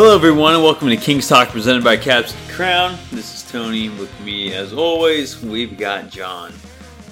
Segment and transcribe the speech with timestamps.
[0.00, 2.96] Hello, everyone, and welcome to King's Talk presented by Cap City Crown.
[3.10, 3.88] This is Tony.
[3.88, 6.52] With me, as always, we've got John.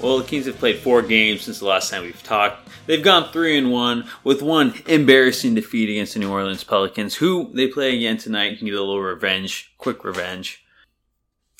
[0.00, 2.68] Well, the Kings have played four games since the last time we've talked.
[2.86, 7.50] They've gone three and one with one embarrassing defeat against the New Orleans Pelicans, who
[7.52, 8.58] they play again tonight.
[8.58, 10.64] Can get a little revenge, quick revenge.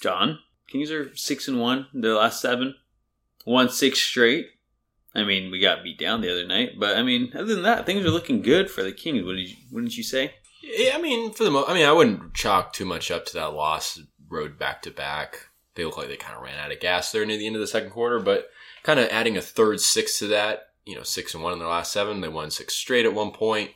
[0.01, 0.39] John,
[0.69, 2.77] Kings are six and one in their last seven,
[3.45, 4.51] won six straight.
[5.13, 7.85] I mean, we got beat down the other night, but I mean, other than that,
[7.85, 9.25] things are looking good for the Kings.
[9.25, 10.33] What did you, wouldn't you say?
[10.69, 13.35] Yeah, I mean, for the most, I mean, I wouldn't chalk too much up to
[13.35, 14.01] that loss.
[14.29, 15.49] Road back to back.
[15.77, 17.61] They look like they kind of ran out of gas there near the end of
[17.61, 18.51] the second quarter, but
[18.83, 20.71] kind of adding a third six to that.
[20.85, 22.21] You know, six and one in their last seven.
[22.21, 23.71] They won six straight at one point.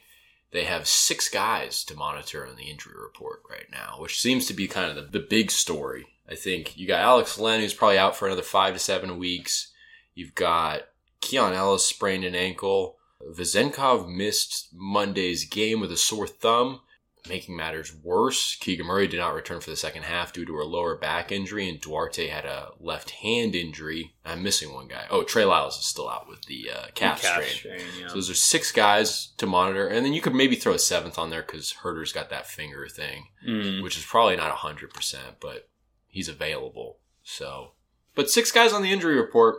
[0.53, 4.55] They have six guys to monitor on the injury report right now, which seems to
[4.55, 6.06] be kind of the, the big story.
[6.28, 9.72] I think you got Alex Len, who's probably out for another five to seven weeks.
[10.15, 10.83] You've got
[11.20, 12.97] Keon Ellis sprained an ankle.
[13.29, 16.81] Vezenkov missed Monday's game with a sore thumb.
[17.29, 20.65] Making matters worse, Keegan Murray did not return for the second half due to a
[20.65, 24.15] lower back injury, and Duarte had a left hand injury.
[24.25, 25.05] I'm missing one guy.
[25.11, 27.51] Oh, Trey Lyles is still out with the uh, calf, Calf strain.
[27.51, 28.09] strain, yeah.
[28.09, 31.19] So those are six guys to monitor, and then you could maybe throw a seventh
[31.19, 33.83] on there because Huerter's got that finger thing, Mm.
[33.83, 35.69] which is probably not hundred percent, but
[36.09, 37.01] he's available.
[37.23, 37.73] So,
[38.15, 39.57] but six guys on the injury report,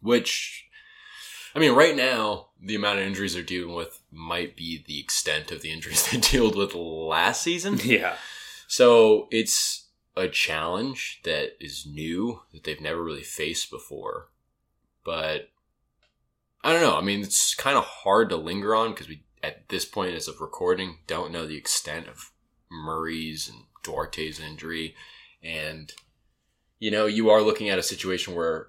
[0.00, 0.64] which,
[1.54, 5.50] I mean, right now the amount of injuries they're dealing with might be the extent
[5.50, 7.78] of the injuries they dealt with last season.
[7.84, 8.16] Yeah.
[8.68, 14.28] So it's a challenge that is new that they've never really faced before.
[15.04, 15.50] But
[16.64, 16.96] I don't know.
[16.96, 20.26] I mean, it's kind of hard to linger on because we, at this point, as
[20.26, 22.30] of recording, don't know the extent of
[22.70, 24.94] Murray's and Duarte's injury.
[25.42, 25.92] And,
[26.78, 28.68] you know, you are looking at a situation where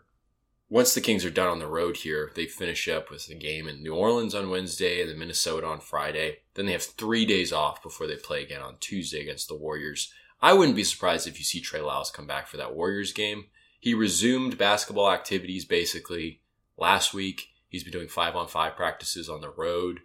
[0.74, 3.68] once the Kings are done on the road here, they finish up with the game
[3.68, 6.38] in New Orleans on Wednesday and then Minnesota on Friday.
[6.56, 10.12] Then they have three days off before they play again on Tuesday against the Warriors.
[10.42, 13.46] I wouldn't be surprised if you see Trey Lyles come back for that Warriors game.
[13.80, 16.42] He resumed basketball activities basically
[16.76, 17.50] last week.
[17.70, 20.00] He's been doing five on five practices on the road.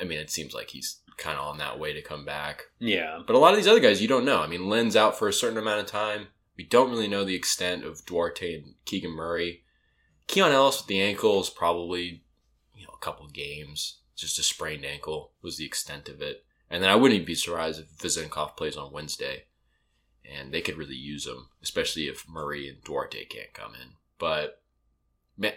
[0.00, 2.66] I mean, it seems like he's kind of on that way to come back.
[2.78, 3.18] Yeah.
[3.26, 4.42] But a lot of these other guys, you don't know.
[4.42, 6.28] I mean, Len's out for a certain amount of time.
[6.56, 9.61] We don't really know the extent of Duarte and Keegan Murray.
[10.32, 12.22] Keon Ellis with the ankle is probably,
[12.74, 13.98] you know, a couple games.
[14.16, 16.46] Just a sprained ankle was the extent of it.
[16.70, 19.44] And then I wouldn't even be surprised if Vezenkov plays on Wednesday.
[20.24, 23.90] And they could really use him, especially if Murray and Duarte can't come in.
[24.18, 24.62] But,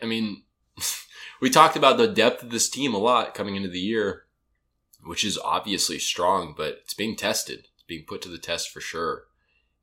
[0.03, 0.43] I mean,
[1.41, 4.25] we talked about the depth of this team a lot coming into the year,
[5.05, 7.69] which is obviously strong, but it's being tested.
[7.75, 9.27] It's being put to the test for sure.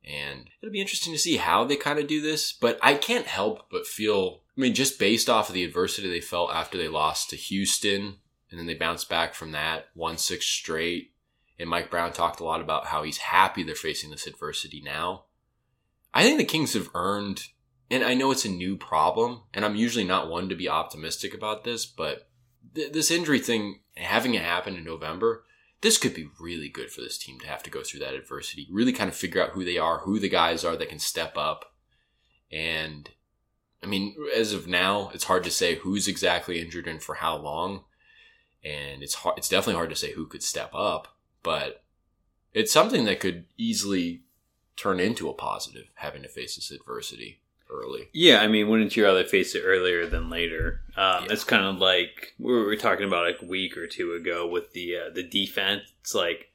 [0.05, 3.25] And it'll be interesting to see how they kind of do this, but I can't
[3.25, 6.87] help but feel, I mean, just based off of the adversity they felt after they
[6.87, 8.17] lost to Houston,
[8.49, 11.11] and then they bounced back from that, won six straight.
[11.57, 15.25] And Mike Brown talked a lot about how he's happy they're facing this adversity now.
[16.13, 17.47] I think the Kings have earned,
[17.89, 21.33] and I know it's a new problem, and I'm usually not one to be optimistic
[21.33, 22.27] about this, but
[22.75, 25.45] th- this injury thing, having it happen in November,
[25.81, 28.67] this could be really good for this team to have to go through that adversity.
[28.71, 31.37] Really kind of figure out who they are, who the guys are that can step
[31.37, 31.73] up.
[32.51, 33.09] And
[33.83, 37.35] I mean, as of now, it's hard to say who's exactly injured and for how
[37.35, 37.83] long.
[38.63, 41.83] And it's hard, it's definitely hard to say who could step up, but
[42.53, 44.21] it's something that could easily
[44.77, 48.09] turn into a positive having to face this adversity early.
[48.13, 50.81] Yeah, I mean, wouldn't you rather face it earlier than later?
[50.95, 51.33] Um, Yeah.
[51.33, 54.73] It's kind of like we were talking about like a week or two ago with
[54.73, 55.83] the uh, the defense.
[56.01, 56.51] It's like,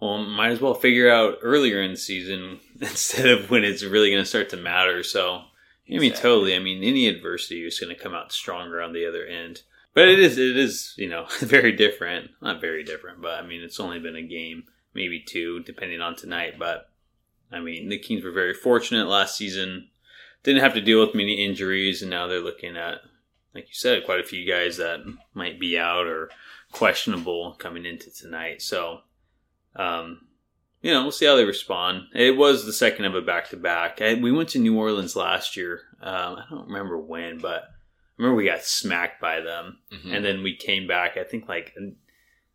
[0.00, 4.10] well, might as well figure out earlier in the season instead of when it's really
[4.10, 5.02] going to start to matter.
[5.02, 5.42] So,
[5.88, 6.30] I mean, Exactly.
[6.30, 6.56] totally.
[6.56, 9.62] I mean, any adversity is going to come out stronger on the other end.
[9.94, 12.30] But it is, it is, you know, very different.
[12.42, 14.64] Not very different, but I mean, it's only been a game,
[14.94, 16.58] maybe two, depending on tonight.
[16.58, 16.90] But
[17.50, 19.88] I mean, the Kings were very fortunate last season
[20.42, 23.00] didn't have to deal with many injuries, and now they're looking at,
[23.54, 25.00] like you said, quite a few guys that
[25.34, 26.30] might be out or
[26.72, 28.62] questionable coming into tonight.
[28.62, 29.00] So,
[29.76, 30.27] um,
[30.82, 32.02] you know, we'll see how they respond.
[32.14, 33.98] It was the second of a back to back.
[34.00, 35.80] We went to New Orleans last year.
[36.00, 37.68] Um, I don't remember when, but I
[38.18, 40.14] remember we got smacked by them, Mhm.
[40.14, 41.16] and then we came back.
[41.16, 41.74] I think like.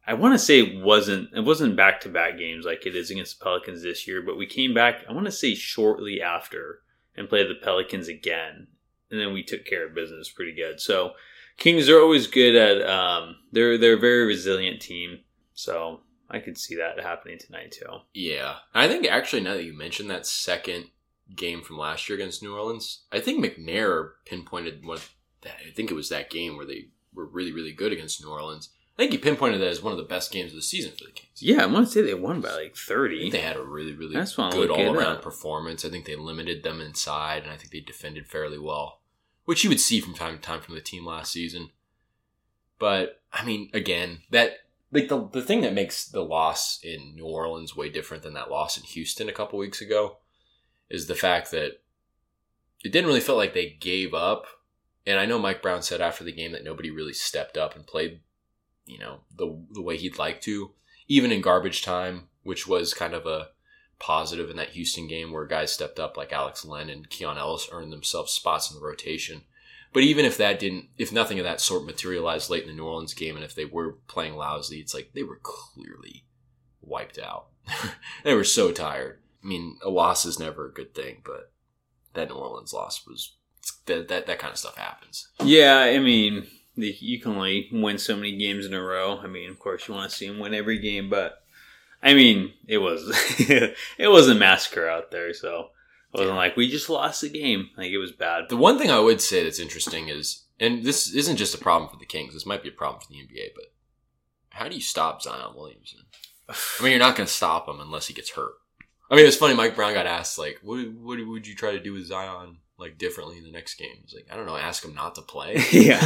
[0.05, 3.09] I want to say it wasn't it wasn't back to back games like it is
[3.09, 5.05] against the Pelicans this year, but we came back.
[5.07, 6.81] I want to say shortly after
[7.15, 8.67] and played the Pelicans again,
[9.09, 10.81] and then we took care of business pretty good.
[10.81, 11.13] So
[11.55, 15.19] Kings are always good at um, they're they're a very resilient team.
[15.53, 16.01] So
[16.33, 17.99] I could see that happening tonight too.
[18.13, 18.55] Yeah.
[18.73, 20.85] I think actually now that you mentioned that second
[21.35, 25.07] game from last year against New Orleans, I think McNair pinpointed what
[25.45, 28.69] I think it was that game where they were really, really good against New Orleans.
[28.95, 31.05] I think he pinpointed that as one of the best games of the season for
[31.05, 31.41] the Kings.
[31.41, 33.21] Yeah, I want to say they won by like I thirty.
[33.21, 35.83] think they had a really, really That's good all around performance.
[35.83, 38.99] I think they limited them inside, and I think they defended fairly well,
[39.45, 41.71] which you would see from time to time from the team last season.
[42.77, 44.57] But I mean, again, that
[44.93, 48.51] like the the thing that makes the loss in New Orleans way different than that
[48.51, 50.17] loss in Houston a couple weeks ago
[50.89, 51.81] is the fact that
[52.83, 54.45] it didn't really feel like they gave up.
[55.05, 57.87] And I know Mike Brown said after the game that nobody really stepped up and
[57.87, 58.21] played,
[58.85, 60.71] you know, the the way he'd like to,
[61.07, 63.49] even in garbage time, which was kind of a
[63.99, 67.69] positive in that Houston game where guys stepped up like Alex Len and Keon Ellis
[67.71, 69.43] earned themselves spots in the rotation.
[69.93, 72.85] But even if that didn't, if nothing of that sort materialized late in the New
[72.85, 76.25] Orleans game, and if they were playing lousy, it's like they were clearly
[76.81, 77.47] wiped out.
[78.23, 79.19] they were so tired.
[79.43, 81.51] I mean, a loss is never a good thing, but
[82.13, 83.35] that New Orleans loss was
[83.85, 85.29] that that, that kind of stuff happens.
[85.43, 89.19] Yeah, I mean, you can only win so many games in a row.
[89.19, 91.43] I mean, of course, you want to see them win every game, but
[92.01, 93.03] I mean, it was
[93.97, 95.33] it was a massacre out there.
[95.33, 95.69] So
[96.13, 97.69] it wasn't like we just lost the game.
[97.77, 98.49] Like it was bad.
[98.49, 101.89] The one thing I would say that's interesting is, and this isn't just a problem
[101.89, 102.33] for the Kings.
[102.33, 103.65] This might be a problem for the NBA, but
[104.49, 106.01] how do you stop Zion Williamson?
[106.47, 108.53] I mean, you're not going to stop him unless he gets hurt.
[109.09, 109.53] I mean, it's funny.
[109.53, 112.97] Mike Brown got asked like, "What what would you try to do with Zion like
[112.97, 114.57] differently in the next game?" He's like, "I don't know.
[114.57, 115.99] Ask him not to play." yeah,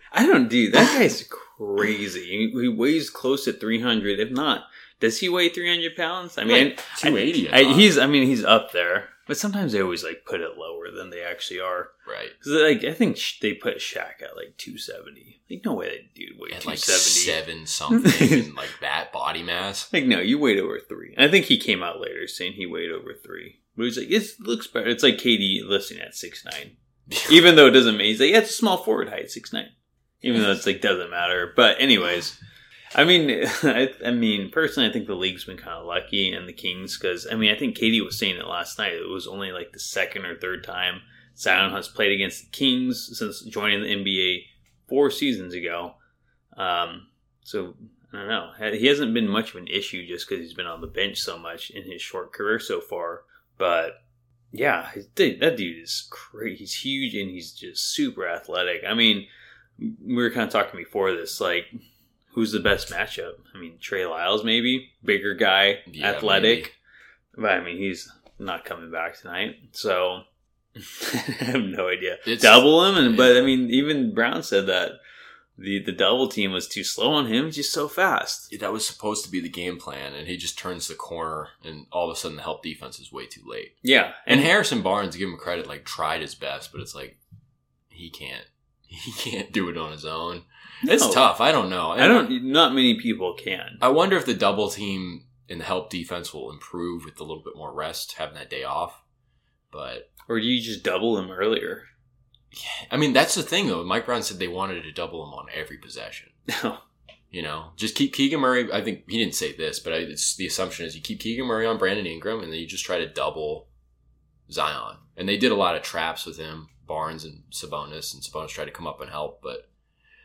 [0.12, 0.98] I don't do that.
[0.98, 2.50] Guy's crazy.
[2.52, 4.20] He, weighs close to three hundred.
[4.20, 4.64] If not,
[5.00, 6.38] does he weigh three hundred pounds?
[6.38, 7.50] I mean, two eighty.
[7.50, 7.98] I, he's.
[7.98, 9.08] I mean, he's up there.
[9.26, 11.88] But sometimes they always like put it lower than they actually are.
[12.08, 12.28] right.
[12.38, 15.40] Because like I think Sh- they put Shaq at like 270.
[15.50, 16.84] Like no way that dude weighed At like 270.
[17.24, 19.90] seven something and like that body mass.
[19.92, 21.14] like no, you weighed over three.
[21.16, 23.60] And I think he came out later saying he weighed over three.
[23.76, 24.88] But he's like, it looks better.
[24.88, 26.76] It's like KD listing at six nine.
[27.30, 29.68] Even though it doesn't mean he's like, yeah, it's a small forward height, six nine.
[30.22, 31.52] Even though it's like doesn't matter.
[31.54, 32.38] But anyways,
[32.94, 36.48] I mean, I, I mean, personally, I think the league's been kind of lucky and
[36.48, 38.92] the Kings because I mean, I think Kayte was saying it last night.
[38.92, 41.02] It was only like the second or third time
[41.36, 44.44] Zion has played against the Kings since joining the NBA
[44.88, 45.94] four seasons ago.
[46.56, 47.08] Um,
[47.42, 47.74] so
[48.12, 48.50] I don't know.
[48.72, 51.38] He hasn't been much of an issue just because he's been on the bench so
[51.38, 53.22] much in his short career so far.
[53.58, 54.02] But
[54.52, 56.58] yeah, dude, that dude is crazy.
[56.58, 58.82] He's huge and he's just super athletic.
[58.86, 59.26] I mean,
[59.78, 61.66] we were kind of talking before this, like,
[62.34, 63.34] who's the best matchup?
[63.54, 66.74] I mean, Trey Lyles, maybe bigger guy, Yeah, athletic,
[67.36, 70.22] but I mean, he's not coming back tonight, so
[70.76, 72.14] I have no idea.
[72.26, 74.92] It's- double him, and but I mean, even Brown said that
[75.56, 77.44] the the double team was too slow on him.
[77.46, 78.52] He's just so fast.
[78.58, 81.86] that was supposed to be the game plan, and he just turns the corner, and
[81.92, 83.76] all of a sudden the help defense is way too late.
[83.82, 87.18] Yeah, And Harrison Barnes, give him credit, like tried his best, but it's like
[87.88, 88.46] he can't,
[88.86, 90.42] he can't do it on his own.
[90.82, 91.12] It's No.
[91.12, 91.40] tough.
[91.40, 91.90] I don't know.
[91.90, 92.44] I don't.
[92.44, 93.78] Not many people can.
[93.80, 97.42] I wonder if the double team and the help defense will improve with a little
[97.42, 99.02] bit more rest, having that day off.
[99.70, 101.84] But Or do you just double them earlier?
[102.90, 103.82] I mean, that's the thing though.
[103.84, 106.30] Mike Brown said they wanted to double him on every possession.
[106.62, 106.78] No.
[107.30, 108.72] You know, just keep Keegan Murray.
[108.72, 111.46] I think he didn't say this, but I, it's the assumption is you keep Keegan
[111.46, 113.66] Murray on Brandon Ingram, and then you just try to double
[114.52, 114.98] Zion.
[115.16, 118.66] And they did a lot of traps with him, Barnes and Sabonis, and Sabonis tried
[118.66, 119.42] to come up and help.
[119.42, 119.68] But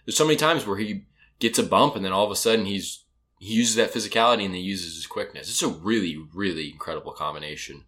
[0.06, 1.06] there's so many times where he
[1.39, 3.03] gets a bump, and then all of a sudden he's
[3.39, 5.50] he uses that physicality and then uses his quickness.
[5.50, 7.86] It's a really, really incredible combination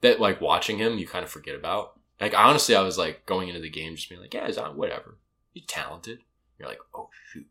[0.00, 2.00] that, like, watching him, you kind of forget about.
[2.18, 5.18] Like, honestly, I was like going into the game just being like, yeah, Zion, whatever.
[5.52, 6.20] He's talented.
[6.58, 7.46] You're like, oh shoot.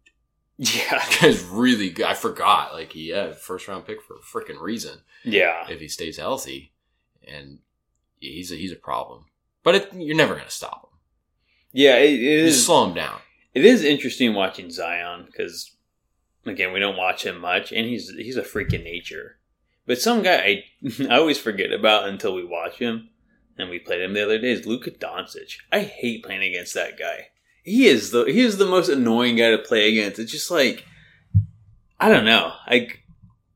[0.57, 1.03] Yeah.
[1.21, 2.07] Guy's really good.
[2.07, 2.73] I forgot.
[2.73, 5.67] Like he yeah, first round pick for a freaking reason Yeah.
[5.69, 6.71] if he stays healthy,
[7.27, 7.59] and
[8.19, 9.25] he's a, he's a problem.
[9.61, 10.97] But it, you're never gonna stop him.
[11.73, 11.97] Yeah.
[11.97, 12.55] It, it You is.
[12.55, 13.19] just slow him down.
[13.55, 15.71] It is interesting watching Zion because,
[16.45, 19.37] again, we don't watch him much, and he's he's a freak in nature.
[19.87, 20.63] But some guy I,
[21.09, 23.09] I always forget about until we watch him,
[23.57, 25.57] and we played him the other day is Luka Doncic.
[25.71, 27.29] I hate playing against that guy.
[27.63, 30.19] He is the he is the most annoying guy to play against.
[30.19, 30.85] It's just like
[31.97, 32.51] I don't know.
[32.69, 33.03] Like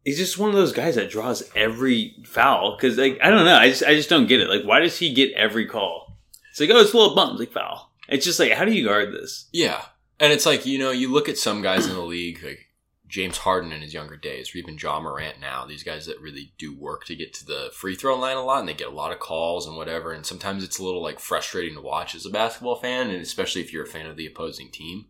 [0.06, 3.58] he's just one of those guys that draws every foul because like I don't know.
[3.58, 4.50] I just I just don't get it.
[4.50, 6.18] Like why does he get every call?
[6.52, 7.89] It's like oh it's a little bump, it's like foul.
[8.10, 9.48] It's just like how do you guard this?
[9.52, 9.82] Yeah,
[10.20, 12.70] and it's like you know you look at some guys in the league like
[13.10, 15.66] James Harden in his younger days, or even Ja Morant now.
[15.66, 18.60] These guys that really do work to get to the free throw line a lot,
[18.60, 20.14] and they get a lot of calls and whatever.
[20.14, 23.62] And sometimes it's a little like frustrating to watch as a basketball fan, and especially
[23.62, 25.08] if you're a fan of the opposing team.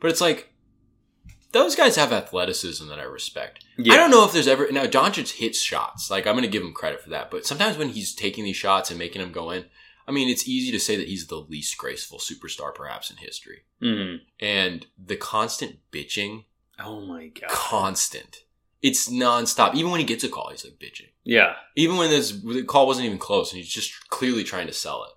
[0.00, 0.52] But it's like
[1.52, 3.64] those guys have athleticism that I respect.
[3.78, 6.10] I don't know if there's ever now Doncic hits shots.
[6.10, 8.56] Like I'm going to give him credit for that, but sometimes when he's taking these
[8.56, 9.64] shots and making them go in,
[10.10, 13.60] I mean, it's easy to say that he's the least graceful superstar perhaps in history.
[13.80, 14.20] Mhm.
[14.40, 16.44] And the constant bitching
[16.80, 17.50] Oh my god.
[17.50, 18.44] Constant.
[18.82, 19.74] It's nonstop.
[19.74, 21.10] Even when he gets a call, he's like bitching.
[21.24, 21.54] Yeah.
[21.76, 25.04] Even when this the call wasn't even close, and he's just clearly trying to sell
[25.04, 25.10] it.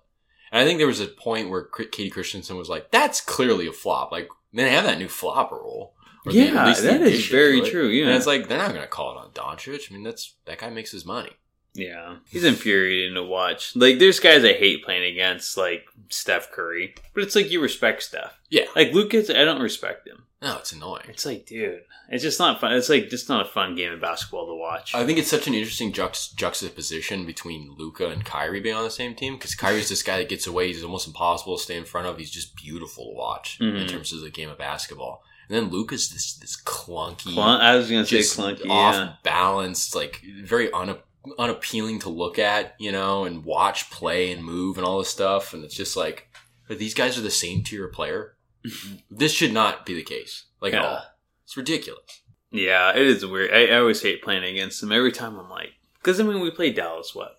[0.52, 3.72] And I think there was a point where Kayte Christensen was like, "That's clearly a
[3.72, 5.94] flop." Like they have that new flopper rule.
[6.26, 7.88] Yeah, the that is very true.
[7.88, 8.06] Yeah.
[8.06, 9.90] And it's like they're not going to call it on Doncic.
[9.90, 11.32] I mean, that's that guy makes his money.
[11.74, 13.74] Yeah, he's infuriating to watch.
[13.74, 18.02] Like, there's guys I hate playing against, like Steph Curry, but it's like you respect
[18.04, 18.38] Steph.
[18.48, 18.66] Yeah.
[18.76, 20.24] Like Lucas, I don't respect him.
[20.40, 21.06] No, it's annoying.
[21.08, 22.74] It's like, dude, it's just not fun.
[22.74, 24.94] It's like just not a fun game of basketball to watch.
[24.94, 28.90] I think it's such an interesting juxt- juxtaposition between Luka and Kyrie being on the
[28.90, 30.68] same team because Kyrie's this guy that gets away.
[30.68, 32.18] He's almost impossible to stay in front of.
[32.18, 33.88] He's just beautiful to watch in Mhm.
[33.88, 35.24] terms of the game of basketball.
[35.48, 38.68] And then Luka's this this clunky, Clun- I was gonna say clunky.
[38.68, 39.12] off Yeah.
[39.22, 40.98] balance, like very un-
[41.38, 45.54] unappealing to look at, you know, and watch play and move and all this stuff.
[45.54, 46.28] And it's just like,
[46.68, 48.36] but these guys are the same tier of player.
[49.10, 51.02] this should not be the case, like at all.
[51.44, 52.22] It's ridiculous.
[52.50, 53.50] Yeah, it is weird.
[53.52, 54.92] I, I always hate playing against them.
[54.92, 57.38] Every time I'm like, because I mean, we play Dallas what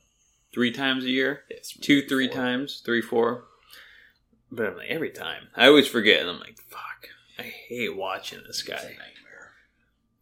[0.54, 3.46] three times a year, It's two, three times, three, four.
[4.51, 8.39] But I'm like every time I always forget, and I'm like, fuck, I hate watching
[8.48, 8.77] this It's a guy.
[8.77, 9.51] nightmare.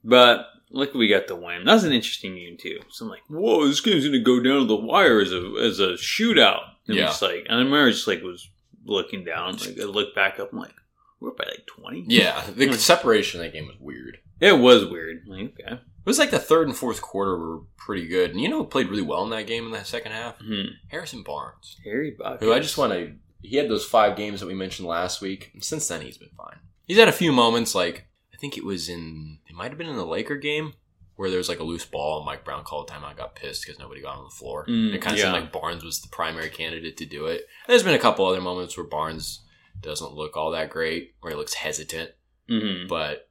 [0.04, 1.64] But look, we got the win.
[1.66, 2.80] That was an interesting game too.
[2.90, 5.80] So I'm like, whoa, this game's gonna go down to the wire as a as
[5.80, 6.64] a shootout.
[6.88, 7.06] And Yeah.
[7.06, 8.50] just like, and I remember just like was
[8.86, 10.74] looking down, like I looked back up, I'm like,
[11.22, 12.04] we're up by like twenty.
[12.08, 14.18] Yeah, the separation of that game was weird.
[14.42, 15.24] it was weird.
[15.26, 18.32] Like, okay, It was like the third and fourth quarter were pretty good.
[18.32, 20.38] And you know who played really well in that game in the second half?
[20.40, 20.64] hmm.
[20.90, 21.78] Harrison Barnes.
[21.86, 22.42] Harry Bucket.
[22.42, 23.14] Who I just want to.
[23.42, 25.52] He had those five games that we mentioned last week.
[25.54, 26.60] And since then, he's been fine.
[26.88, 29.40] He's had a few moments, like, I think it was in.
[29.54, 30.74] It might have been in the Laker game.
[31.16, 33.36] Where there was like a loose ball and Mike Brown called a timeout, I got
[33.36, 34.66] pissed because nobody got on the floor.
[34.68, 35.26] Mm, it kind of yeah.
[35.32, 37.46] seemed like Barnes was the primary candidate to do it.
[37.68, 39.44] There's been a couple other moments where Barnes
[39.80, 42.10] doesn't look all that great, where he looks hesitant.
[42.50, 43.30] hmm but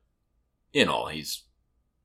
[0.72, 1.42] in all, he's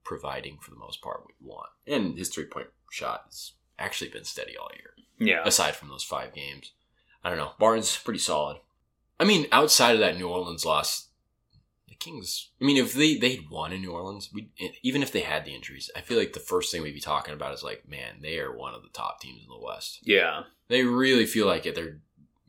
[0.04, 1.70] providing for the most part what we want.
[1.86, 5.44] And his three point shot has actually been steady all year, Yeah.
[5.46, 6.72] aside from those five games.
[7.24, 7.52] I don't know.
[7.60, 8.58] Barnes pretty solid.
[9.20, 11.07] I mean, outside of that New Orleans loss,
[12.00, 12.50] Kings.
[12.62, 14.52] I mean, if they they'd won in New Orleans, we
[14.84, 17.34] even if they had the injuries, I feel like the first thing we'd be talking
[17.34, 20.00] about is like, man, they are one of the top teams in the West.
[20.04, 20.44] Yeah.
[20.68, 21.76] They really feel like it.
[21.76, 22.00] They're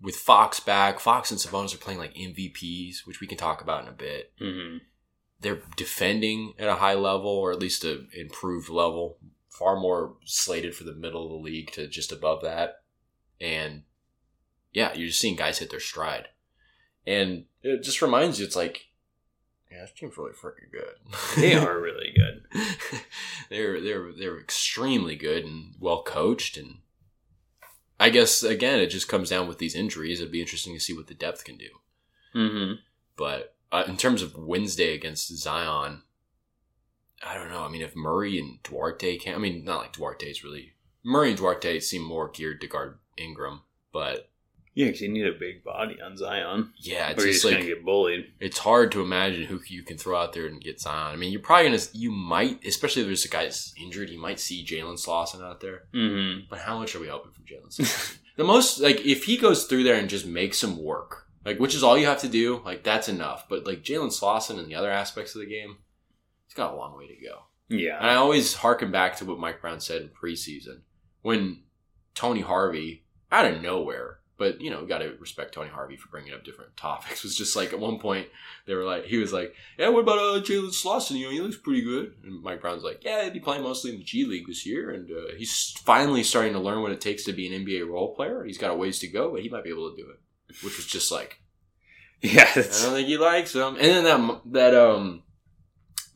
[0.01, 1.01] with Fox back.
[1.01, 4.33] Fox and Sabonis are playing like MVPs, which we can talk about in a bit
[4.39, 4.79] hmm
[5.41, 10.75] they're defending at a high level or at least a improved level far more slated
[10.75, 12.83] for the middle of the league to just above that
[13.41, 13.83] and
[14.73, 16.29] yeah you're just seeing guys hit their stride
[17.07, 18.88] and it just reminds you it's like
[19.71, 20.95] yeah this team's really freaking good
[21.37, 22.45] They are really good.
[23.51, 26.79] they're they're they're extremely good and well coached and
[28.01, 30.93] I guess again it just comes down with these injuries it'd be interesting to see
[30.95, 31.69] what the depth can do
[32.33, 32.73] hmm
[33.17, 36.03] but uh, in terms of Wednesday against Zion,
[37.23, 37.65] I don't know.
[37.65, 40.73] I mean, if Murray and Duarte can, I mean, not like Duarte's really
[41.05, 44.31] Murray and Duarte seem more geared to guard Ingram, but
[44.79, 47.45] Yeah, because you need a big body on Zion, yeah, or it's you're just just
[47.47, 48.27] like gonna get bullied.
[48.39, 51.13] it's hard to imagine who you can throw out there and get Zion.
[51.15, 54.39] I mean, you're probably gonna, you might, especially if there's a guy's injured, you might
[54.39, 55.89] see Jalen Slawson out there.
[55.93, 58.21] hmm But how much are we hoping from Jalen Slawson?
[58.37, 61.75] the most, like, if he goes through there and just makes some work, like, which
[61.75, 63.49] is all you have to do, like, that's enough.
[63.49, 65.79] But, like, Jalen Slawson and the other aspects of the game,
[66.47, 67.41] he's got a long way to go.
[67.69, 70.83] Yeah, and I always harken back to what Mike Brown said in preseason
[71.23, 71.65] when
[72.15, 76.33] Tony Harvey, out of nowhere, but, you know, got to respect Tony Harvey for bringing
[76.33, 78.29] up different topics, was just like, at one point,
[78.67, 81.17] they were like, he was like, yeah, what about uh, Jalen Slawson?
[81.17, 82.15] You know, he looks pretty good.
[82.25, 84.91] And Mike Brown's like, yeah, he'd be playing mostly in the G League this year.
[84.91, 88.15] And uh, he's finally starting to learn what it takes to be an NBA role
[88.15, 88.45] player.
[88.45, 90.21] He's got a ways to go, but he might be able to do it.
[90.63, 91.41] Which was just like,
[92.21, 92.49] Yeah.
[92.51, 93.77] I don't think he likes him.
[93.77, 95.23] And then that that um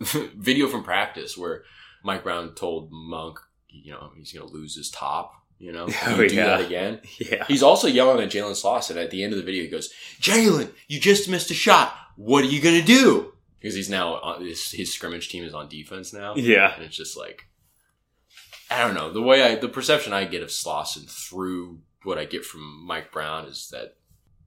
[0.37, 1.63] video from practice where
[2.03, 3.39] Mike Brown told Monk,
[3.69, 5.33] you know, he's going to lose his top.
[5.63, 6.47] You know, Oh, You do yeah.
[6.47, 7.01] that again.
[7.19, 7.45] yeah.
[7.47, 9.63] He's also yelling at Jalen Slawson at the end of the video.
[9.63, 11.95] He goes, "Jalen, you just missed a shot.
[12.17, 15.55] What are you going to do?" Because he's now on, his, his scrimmage team is
[15.55, 16.75] on defense now, Yeah.
[16.75, 17.45] and it's just like
[18.71, 22.25] I don't know the way I the perception I get of Slawson through what I
[22.25, 23.95] get from Mike Brown is that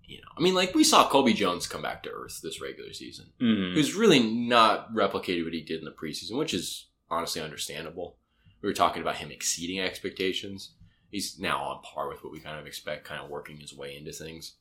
[0.04, 2.92] you know I mean like we saw Colby Jones come back to earth this regular
[2.92, 7.42] season hmm who's really not replicated what he did in the preseason, which is honestly
[7.42, 8.18] understandable.
[8.62, 10.72] We were talking about him exceeding expectations.
[11.16, 13.96] He's now on par with what we kind of expect, kind of working his way
[13.96, 14.56] into things.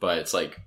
[0.00, 0.58] But it's like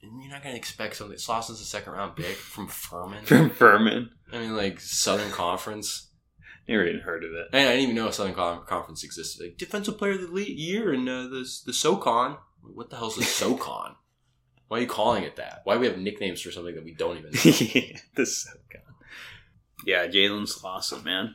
[0.00, 1.18] you're not going to expect something.
[1.18, 3.24] Slawson's a second round pick from Furman.
[3.26, 4.08] From Furman.
[4.32, 6.08] I mean, like Southern Conference.
[6.66, 7.48] Never even heard of it.
[7.52, 9.42] And I didn't even know Southern Conference existed.
[9.44, 12.38] Like defensive player of the year in uh, the the SoCon.
[12.62, 13.96] What the hell's a SoCon?
[14.68, 15.60] Why are you calling it that?
[15.64, 17.98] Why do we have nicknames for something that we don't even know?
[18.14, 18.94] the SoCon.
[19.84, 21.34] Yeah, Jalen's awesome, man.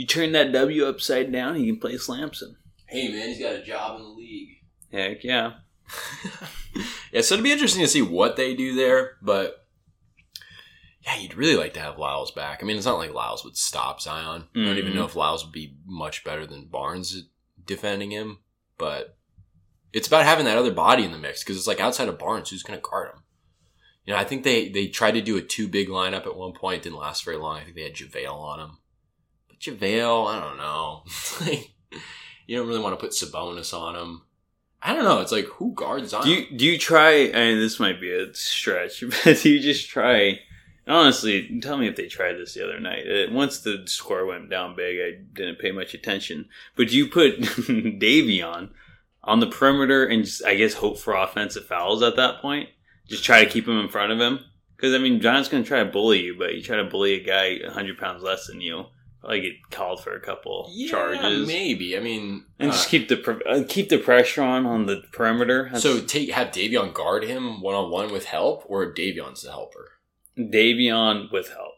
[0.00, 2.56] You turn that W upside down, he can play Slamson.
[2.86, 4.48] hey man, he's got a job in the league.
[4.90, 5.52] Heck yeah.
[7.12, 9.66] yeah, so it'd be interesting to see what they do there, but
[11.04, 12.60] yeah, you'd really like to have Lyles back.
[12.62, 14.48] I mean, it's not like Lyles would stop Zion.
[14.54, 14.96] I don't even Mhm.
[14.96, 17.24] know if Lyles would be much better than Barnes
[17.64, 18.38] defending him,
[18.78, 19.16] but
[19.92, 22.50] it's about having that other body in the mix because it's like outside of Barnes,
[22.50, 23.22] who's going to guard him?
[24.06, 26.52] You know, I think they they tried to do a two big lineup at one
[26.54, 27.58] point, didn't last very long.
[27.58, 28.78] I think they had JaVale on him,
[29.60, 31.02] JaVale, I don't know.
[31.40, 31.70] like,
[32.46, 34.22] you don't really want to put Sabonis on him.
[34.82, 35.20] I don't know.
[35.20, 36.24] It's like who guards on?
[36.24, 37.24] Do you do you try?
[37.28, 40.40] I mean, this might be a stretch, but do you just try?
[40.86, 43.04] Honestly, tell me if they tried this the other night.
[43.06, 46.48] Uh, once the score went down big, I didn't pay much attention.
[46.74, 48.70] But do you put Davion
[49.22, 52.70] on the perimeter and just, I guess, hope for offensive fouls at that point?
[53.06, 54.40] Just try to keep him in front of him?
[54.74, 57.14] Because, I mean, John's going to try to bully you, but you try to bully
[57.14, 58.86] a guy 100 pounds less than you.
[59.20, 61.46] Probably it called for a couple yeah, charges.
[61.46, 61.96] maybe.
[61.96, 65.02] I mean, And uh, just keep the pre- uh, keep the pressure on on the
[65.12, 65.64] perimeter.
[65.64, 69.50] That's- so take have Davion guard him one on one with help, or Davion's the
[69.50, 69.92] helper.
[70.38, 71.74] Davion with help.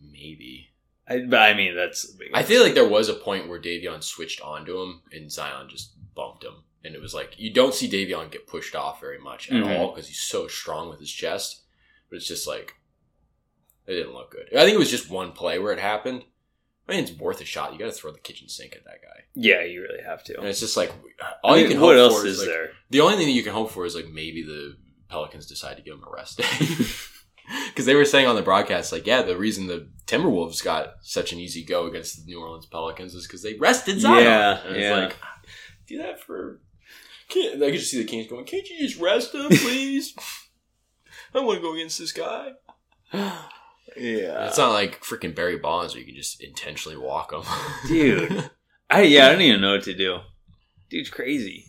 [0.00, 0.70] Maybe.
[1.08, 2.16] I, but I mean, that's.
[2.34, 5.92] I feel like there was a point where Davion switched onto him and Zion just
[6.14, 6.64] bumped him.
[6.84, 9.78] And it was like, you don't see Davion get pushed off very much at Mhm.
[9.78, 11.62] all because he's so strong with his chest.
[12.10, 12.74] But it's just like,
[13.86, 14.48] it didn't look good.
[14.56, 16.24] I think it was just one play where it happened.
[16.92, 17.72] I mean, it's worth a shot.
[17.72, 19.22] You got to throw the kitchen sink at that guy.
[19.34, 20.38] Yeah, you really have to.
[20.38, 20.92] And it's just like,
[21.42, 22.70] all I you mean, can what hope else for is like, there?
[22.90, 24.76] The only thing that you can hope for is like maybe the
[25.08, 26.84] Pelicans decide to give him a rest day.
[27.68, 31.32] Because they were saying on the broadcast, like, yeah, the reason the Timberwolves got such
[31.32, 34.24] an easy go against the New Orleans Pelicans is because they rested Zion.
[34.24, 34.96] Yeah, and it's yeah.
[34.96, 35.16] like,
[35.86, 36.60] do that for.
[37.28, 40.14] Can't, I could just see the Kings going, can't you just rest him, please?
[41.34, 42.52] I want to go against this guy.
[43.96, 47.42] yeah, it's not like freaking Barry Bonds where you can just intentionally walk him.
[47.88, 48.50] Dude.
[48.90, 50.18] I yeah, I don't even know what to do.
[50.90, 51.66] Dude's crazy.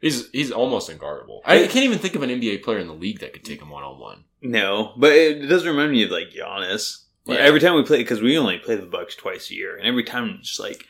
[0.00, 1.40] he's he's almost unguardable.
[1.44, 3.70] I can't even think of an NBA player in the league that could take him
[3.70, 4.24] one on one.
[4.42, 7.04] No, but it does remind me of like Giannis.
[7.26, 7.44] Like, Yeah.
[7.44, 10.04] Every time we play, because we only play the Bucks twice a year, and every
[10.04, 10.86] time it's just like,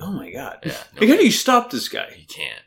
[0.00, 2.08] oh my god, Yeah, like how do you stop this guy?
[2.18, 2.62] You can't.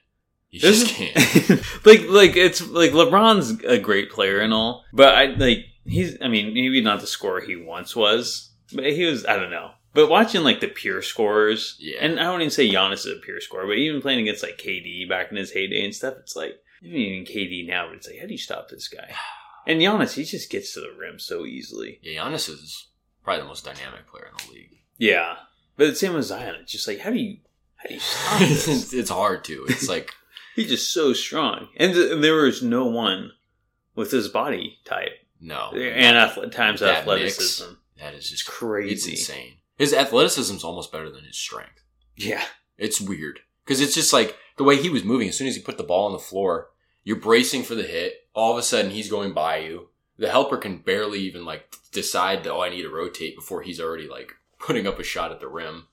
[0.50, 1.86] You This just can't.
[1.86, 6.28] like like it's like LeBron's a great player and all, but I like he's I
[6.28, 9.72] mean maybe not the scorer he once was, but he was I don't know.
[9.94, 11.98] But watching like the pure scorers, Yeah.
[12.02, 14.58] and I don't even say Giannis is a pure scorer, but even playing against like
[14.60, 18.20] KD back in his heyday and stuff, it's like even KD now, but it's like
[18.20, 19.10] how do you stop this guy?
[19.66, 22.00] And Giannis, he just gets to the rim so easily.
[22.02, 22.88] Yeah, Giannis is
[23.22, 24.78] probably the most dynamic player in the league.
[24.98, 25.36] Yeah,
[25.76, 26.56] but the same with Zion.
[26.62, 27.40] It's just like how do you
[27.76, 28.94] how do you stop this?
[28.94, 29.66] it's, hard to.
[29.68, 30.14] It's like
[30.56, 33.32] He's just so strong, and th- there was no one
[33.94, 37.64] with his body type no, and athle- times That athleticism.
[37.70, 37.76] mix.
[38.00, 38.94] that is just Crazy.
[38.94, 39.54] It's insane.
[39.78, 41.84] His athleticism is almost better than his strength.
[42.16, 42.44] Yeah,
[42.78, 45.28] It's weird because it's just like the way he was moving.
[45.30, 46.70] As soon as he put the ball on the floor,
[47.04, 48.28] you're bracing for the hit.
[48.34, 49.90] All of a sudden, he's going by you.
[50.18, 53.80] The helper can barely even like decide that oh, I need to rotate before he's
[53.80, 55.88] already like putting up a shot at the rim.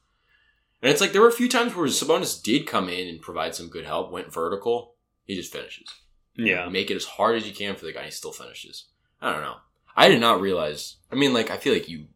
[0.82, 3.54] And it's like there were a few times where Sabonis did come in and provide
[3.54, 4.94] some good help, went vertical.
[5.26, 5.88] He just finishes.
[6.36, 6.68] yeah.
[6.68, 8.04] Make it as hard as you can for the guy.
[8.04, 8.86] He still finishes.
[9.24, 9.56] I don't know.
[9.96, 10.96] I did not realize.
[11.10, 12.08] I mean, like I feel like you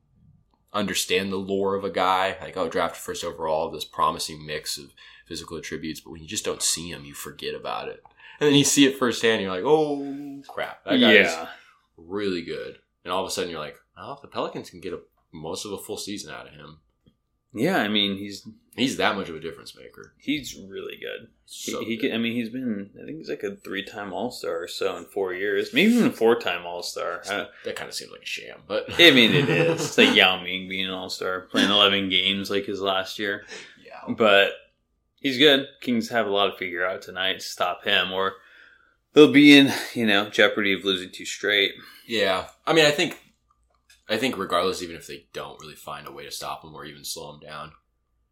[0.74, 4.92] understand the lore of a guy, like oh, drafted first overall, this promising mix of
[5.26, 8.02] physical attributes, but when you just don't see him, you forget about it,
[8.38, 11.34] and then you see it firsthand, you're like, oh crap, that guy is
[11.96, 14.92] really good, and all of a sudden you're like, oh, if the Pelicans can get
[14.92, 15.00] a,
[15.32, 16.80] most of a full season out of him,
[17.54, 17.78] yeah.
[17.78, 20.12] I mean, he's he's that much of a difference maker.
[20.18, 21.28] he's really good.
[21.46, 22.08] So he, he good.
[22.10, 22.90] can, I mean, he's been.
[23.00, 26.08] I think he's like a three-time All Star or so in four years, maybe even
[26.08, 27.22] a four-time All Star.
[27.64, 29.80] That kind of seems like a sham, but I mean, it is.
[29.84, 33.44] It's like Yao Ming being an All Star, playing eleven games like his last year.
[33.84, 34.52] yeah, But
[35.20, 35.66] he's good.
[35.80, 38.34] Kings have a lot to figure out tonight to stop him, or
[39.14, 41.72] they'll be in you know jeopardy of losing two straight.
[42.06, 43.18] Yeah, I mean, I think,
[44.08, 46.84] I think regardless, even if they don't really find a way to stop him or
[46.84, 47.72] even slow him down,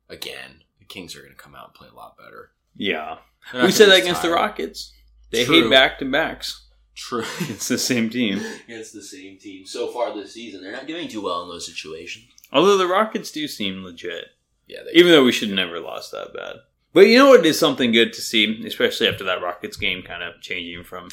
[0.08, 2.52] again, the Kings are going to come out and play a lot better.
[2.74, 3.18] Yeah,
[3.54, 4.30] we said that against the.
[4.30, 4.92] Rockets.
[5.30, 5.62] They True.
[5.62, 6.66] hate back to backs.
[6.94, 7.24] True.
[7.40, 8.40] It's the same team.
[8.68, 11.66] it's the same team so far this season, they're not doing too well in those
[11.66, 12.26] situations.
[12.52, 14.26] Although the Rockets do seem legit,
[14.66, 16.56] Yeah, they, even though we should have never lost that bad.
[16.92, 20.22] But you know what is something good to see, especially after that Rockets game, kind
[20.22, 21.08] of changing from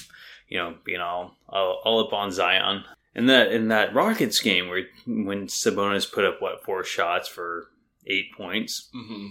[0.48, 2.84] you know being all all, all up on Zion.
[3.16, 7.70] In that in that Rockets game where when Sabonis put up what four shots for
[8.08, 9.28] eight points, hmm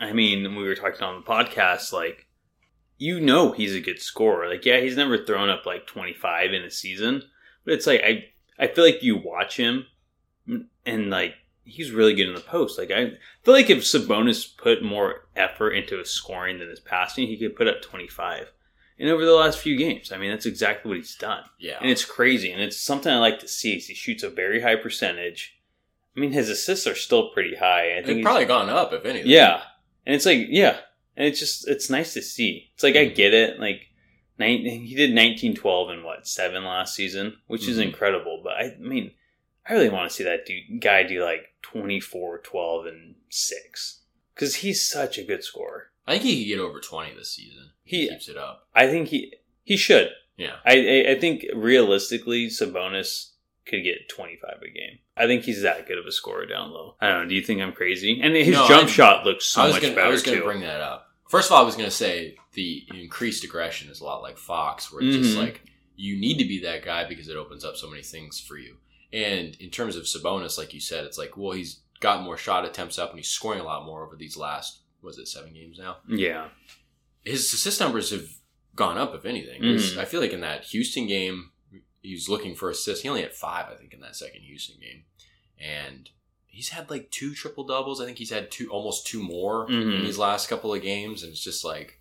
[0.00, 2.26] I mean, we were talking on the podcast, like
[2.98, 4.48] you know he's a good scorer.
[4.48, 7.22] Like, yeah, he's never thrown up like 25 in a season,
[7.64, 8.26] but it's like I
[8.58, 9.86] I feel like you watch him
[10.84, 12.78] and like he's really good in the post.
[12.78, 17.26] Like I feel like if Sabonis put more effort into his scoring than his passing,
[17.26, 18.52] he could put up 25.
[18.98, 21.44] And over the last few games, I mean, that's exactly what he's done.
[21.60, 21.78] Yeah.
[21.80, 23.76] And it's crazy, and it's something I like to see.
[23.76, 25.56] Is he shoots a very high percentage.
[26.16, 27.92] I mean, his assists are still pretty high.
[27.92, 29.30] I think They've he's- probably gone up, if anything.
[29.30, 29.62] yeah,
[30.04, 30.78] and it's like yeah,
[31.16, 32.70] and it's just it's nice to see.
[32.74, 33.60] It's like I get it.
[33.60, 33.82] Like
[34.38, 37.82] nine, he did nineteen twelve and what seven last season, which is Mhm.
[37.88, 38.40] incredible.
[38.42, 39.12] But I, I mean,
[39.68, 44.00] I really want to see that dude, guy do like 24, 12, and six
[44.34, 45.90] because he's such a good scorer.
[46.08, 47.70] I think he could get over 20 this season.
[47.84, 48.66] He- keeps it up.
[48.74, 49.32] I think he
[49.64, 50.08] he should.
[50.36, 50.56] Yeah.
[50.64, 50.72] I
[51.06, 53.30] I, I think realistically, Sabonis
[53.66, 54.98] could get twenty five a game.
[55.16, 56.96] I think he's that good of a scorer down low.
[57.00, 57.28] I don't know.
[57.28, 58.20] Do you think I'm crazy?
[58.22, 60.44] And his No, jump I- shot looks so much gonna, better I was going to
[60.44, 61.06] bring that up.
[61.28, 64.38] First of all, I was going to say the increased aggression is a lot like
[64.38, 65.40] Fox, where it's just Mhm.
[65.40, 65.62] like
[65.96, 68.76] you need to be that guy because it opens up so many things for you.
[69.12, 72.64] And in terms of Sabonis, like you said, it's like, well, he's got more shot
[72.64, 75.78] attempts up and he's scoring a lot more over these last, was it seven games
[75.78, 75.98] now?
[76.08, 76.48] yeah,
[77.24, 78.28] His assist numbers have
[78.74, 79.60] gone up, if anything.
[79.62, 79.98] Mhm.
[79.98, 81.50] I feel like in that Houston game,
[82.02, 83.02] he was looking for assists.
[83.02, 85.04] He only had five, I think, in that second Houston game.
[85.58, 86.08] And
[86.46, 88.00] he's had like two triple doubles.
[88.00, 90.04] I think he's had two, almost two more in Mhm.
[90.04, 91.22] these last couple of games.
[91.22, 92.00] And it's just like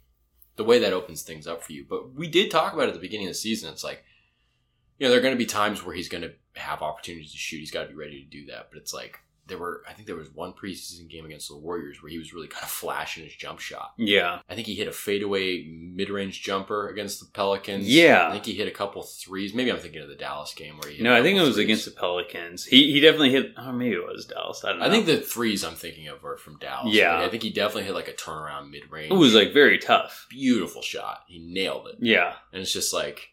[0.56, 1.84] the way that opens things up for you.
[1.88, 3.72] But we did talk about it at the beginning of the season.
[3.74, 4.04] It's like,
[5.00, 7.38] you know, there are going to be times where he's going to have opportunities to
[7.38, 7.58] shoot.
[7.60, 8.70] He's got to be ready to do that.
[8.72, 12.02] But it's like, there were, I think there was one preseason game against the Warriors
[12.04, 13.94] where he was really kind of flashing his jump shot.
[13.98, 17.88] yeah, I think he hit a fadeaway mid range jumper against the Pelicans.
[17.88, 18.28] Yeah.
[18.28, 19.54] I think he hit a couple threes.
[19.54, 21.56] Maybe I'm thinking of the Dallas game where he hit no, I think it was
[21.56, 21.66] threes.
[21.66, 22.66] against the Pelicans.
[22.66, 23.54] He he definitely hit.
[23.58, 24.64] Oh, maybe it was Dallas.
[24.66, 24.86] I don't know.
[24.86, 26.94] I think the threes I'm thinking of are from Dallas.
[26.94, 27.20] Yeah.
[27.20, 29.12] I think he definitely hit like a turnaround mid range.
[29.12, 30.28] it was like very tough.
[30.30, 31.22] beautiful shot.
[31.28, 31.96] He nailed it.
[32.00, 33.30] Yeah, And it's just like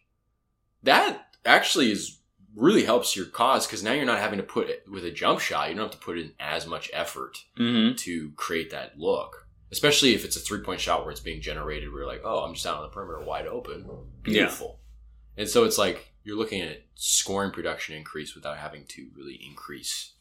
[0.82, 2.18] that actually is
[2.56, 5.40] really helps your cause because now you're not having to put it with a jump
[5.40, 5.68] shot.
[5.68, 7.96] You don't have to put in as much effort mm-hmm.
[7.96, 9.48] to create that look.
[9.72, 12.44] Especially if it's a three point shot where it's being generated, where you're like, oh,
[12.44, 13.88] I'm just out on the perimeter wide open.
[14.22, 14.78] Beautiful.
[15.36, 20.12] And so it's like you're looking at scoring production increase without having to really increase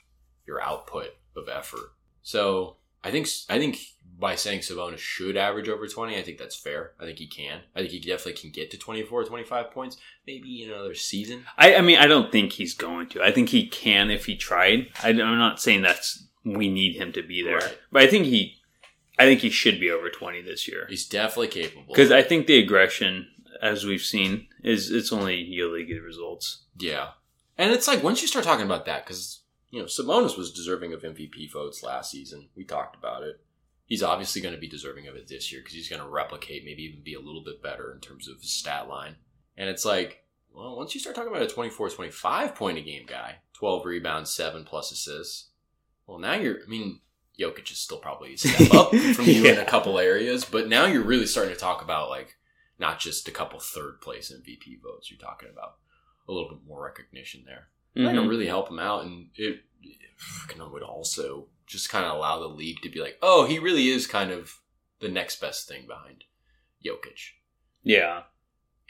[0.48, 1.93] your output of effort.
[2.24, 3.80] So I think I think
[4.20, 6.94] by saying Sabonis should average over 20, I think that's fair.
[7.00, 7.62] I think he can.
[7.76, 11.46] I think he definitely can get to 24 25 points, maybe in another season.
[11.58, 13.22] I, I mean, I don't think he's going to.
[13.24, 14.88] I think he can if he tried.
[15.02, 17.78] I, am not saying that's we need him to be there, Right.
[17.92, 18.58] but I think he,
[19.20, 21.86] I think he should be over twenty this year He's definitely capable.
[21.88, 23.28] because I think the aggression,
[23.62, 26.63] as we've seen, is it's only yielding good results.
[26.78, 27.10] Yeah.
[27.58, 29.39] And it's like once you start talking about that, because,
[29.74, 32.48] you know, Sabonis was deserving of MVP votes last season.
[32.56, 33.42] We talked about it.
[33.88, 36.64] He's obviously going to be deserving of it this year because he's going to replicate,
[36.64, 39.16] maybe even be a little bit better in terms of his stat line.
[39.58, 43.08] And it's like, well, once you start talking about a 24, 25 point a game
[43.08, 45.50] guy, 12 rebounds, 7 plus assists,
[46.06, 47.00] well, now you're, I mean,
[47.40, 50.86] Jokic is still probably a step up from you in a couple areas, but now
[50.86, 52.36] you're really starting to talk about like
[52.78, 55.10] not just a couple third place MVP votes.
[55.10, 55.78] You're talking about
[56.30, 57.70] a little bit more recognition there.
[57.95, 58.13] That Mhm.
[58.15, 62.47] can really help him out, and it, it would also just kind of allow the
[62.47, 64.60] league to be like, oh, he really is kind of
[64.99, 66.23] the next best thing behind
[66.86, 67.32] Jokic.
[67.84, 68.23] Yeah,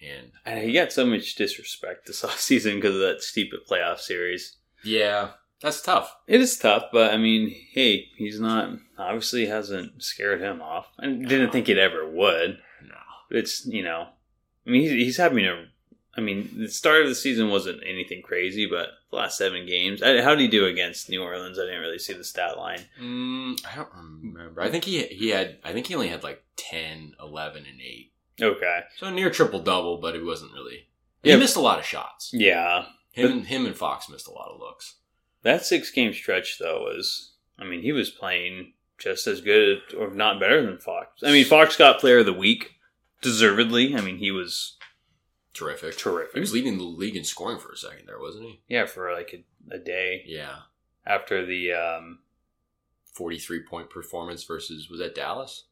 [0.02, 4.58] And and he got so much disrespect this offseason because of that stupid playoff series.
[4.84, 6.16] yeah, that's tough.
[6.28, 10.88] It is tough, but I mean, hey, he's not obviously hasn't scared him off.
[11.00, 12.60] I didn't think it ever would.
[12.84, 12.96] No.
[13.32, 14.08] It's you know,
[14.68, 15.66] I mean, he's, he's having a.
[16.16, 20.04] I mean, the start of the season wasn't anything crazy, but the last seven games,
[20.04, 21.58] I, how did he do against New Orleans?
[21.58, 22.82] I didn't really see the stat line.
[23.02, 24.62] Mm, I don't remember.
[24.62, 25.58] I think he he had.
[25.64, 28.12] I think he only had like 10, 11, and eight.
[28.42, 30.88] Okay, So near triple double, but it wasn't really.
[31.24, 31.38] He Yeah.
[31.38, 32.30] missed a lot of shots.
[32.34, 34.96] yeah, Him, him and Fox missed a lot of looks.
[35.44, 37.34] that six game stretch though was.
[37.60, 41.22] I mean, he was playing just as good, or not better than Fox.
[41.24, 42.72] I mean, Fox got Player of the Week,
[43.22, 43.96] deservedly.
[43.96, 44.78] I mean, he was
[45.54, 45.98] Terrific.
[45.98, 46.34] terrific.
[46.34, 48.62] He was leading the league in scoring for a second there, wasn't he?
[48.68, 50.56] yeah, for like a, a day Yeah.
[51.06, 51.74] after the.
[51.74, 52.20] um
[53.14, 55.66] 43 point performance versus, was that Dallas?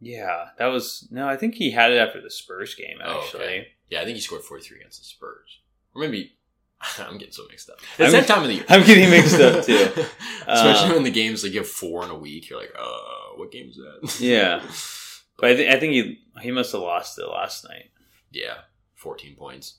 [0.00, 1.28] Yeah, that was no.
[1.28, 2.98] I think he had it after the Spurs game.
[3.02, 3.68] Oh, Actually, okay.
[3.88, 5.60] Yeah, I think he scored 43 against the Spurs.
[5.94, 6.36] Or maybe,
[6.98, 7.78] I'm getting so mixed up.
[7.98, 8.64] I'm- It's that time of the year.
[8.68, 9.74] I'm getting mixed up, too.
[10.48, 12.50] Especially Uh, when the games, like, you have four in a week.
[12.50, 14.20] You're like, uh, what game is that?
[14.20, 14.60] Yeah.
[15.38, 17.90] but I, th- I think he he must have lost it last night.
[18.32, 18.56] yeah,
[18.96, 19.78] 14 points.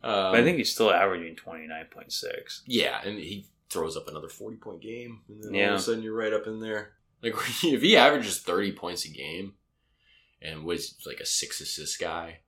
[0.00, 2.62] But Um, I think he's still averaging twenty nine point six.
[2.66, 6.02] Yeah, and he throws up another 40 point game, and then all of a sudden
[6.02, 6.92] you're right up in there.
[7.22, 7.34] Like,
[7.64, 9.54] if he averages 30 points a game,
[10.42, 12.40] and was like a six assist guy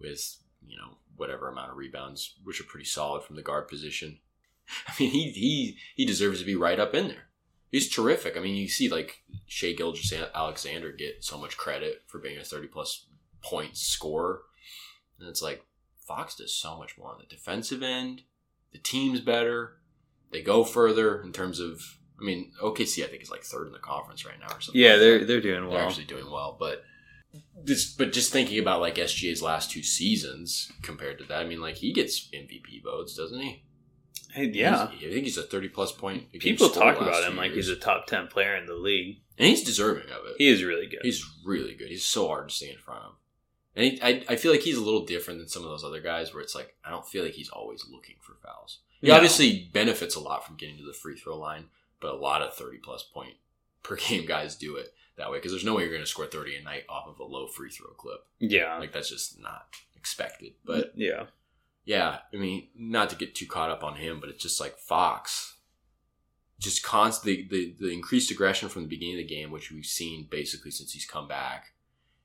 [0.00, 4.18] with you know whatever amount of rebounds, which are pretty solid from the guard position.
[4.88, 7.24] I mean, he he he deserves to be right up in there.
[7.70, 8.34] He's terrific.
[8.36, 12.44] I mean, you see like Shea Gilgis Alexander get so much credit for being a
[12.44, 13.06] thirty plus
[13.42, 14.40] point scorer,
[15.20, 15.64] and it's like
[16.06, 18.22] Fox does so much more on the defensive end.
[18.72, 19.78] The team's better.
[20.30, 21.80] They go further in terms of.
[22.20, 24.80] I mean, OKC I think is like third in the conference right now or something.
[24.80, 25.72] Yeah, like they're they're doing well.
[25.78, 26.82] they're actually doing well, but
[27.62, 31.60] this, but just thinking about like SGA's last two seasons compared to that, I mean,
[31.60, 33.62] like he gets MVP votes, doesn't he?
[34.32, 36.32] Hey, yeah, He's- I think he's a thirty plus point.
[36.32, 37.68] people talk about him like years.
[37.68, 39.18] he's a top ten player in the league.
[39.38, 40.34] and he's deserving of it.
[40.38, 41.00] He is really good.
[41.02, 41.88] He's really good.
[41.88, 43.12] He's so hard to stay in front of.
[43.78, 46.00] And he, I, I feel like he's a little different than some of those other
[46.00, 48.78] guys where it's like, I don't feel like he's always looking for fouls.
[49.00, 49.14] He No.
[49.14, 51.66] obviously benefits a lot from getting to the free throw line,
[52.00, 53.34] but a lot of 30 plus point
[53.84, 56.26] per game guys do it that way because there's no way you're going to score
[56.26, 58.26] 30 a night off of a low free throw clip.
[58.40, 60.54] yeah, Like, that's just not expected.
[60.64, 61.26] But yeah,
[61.84, 64.76] yeah, I mean, not to get too caught up on him, but it's just like
[64.76, 65.54] Fox.
[66.58, 70.26] Just constantly the, the increased aggression from the beginning of the game, which we've seen
[70.28, 71.66] basically since he's come back.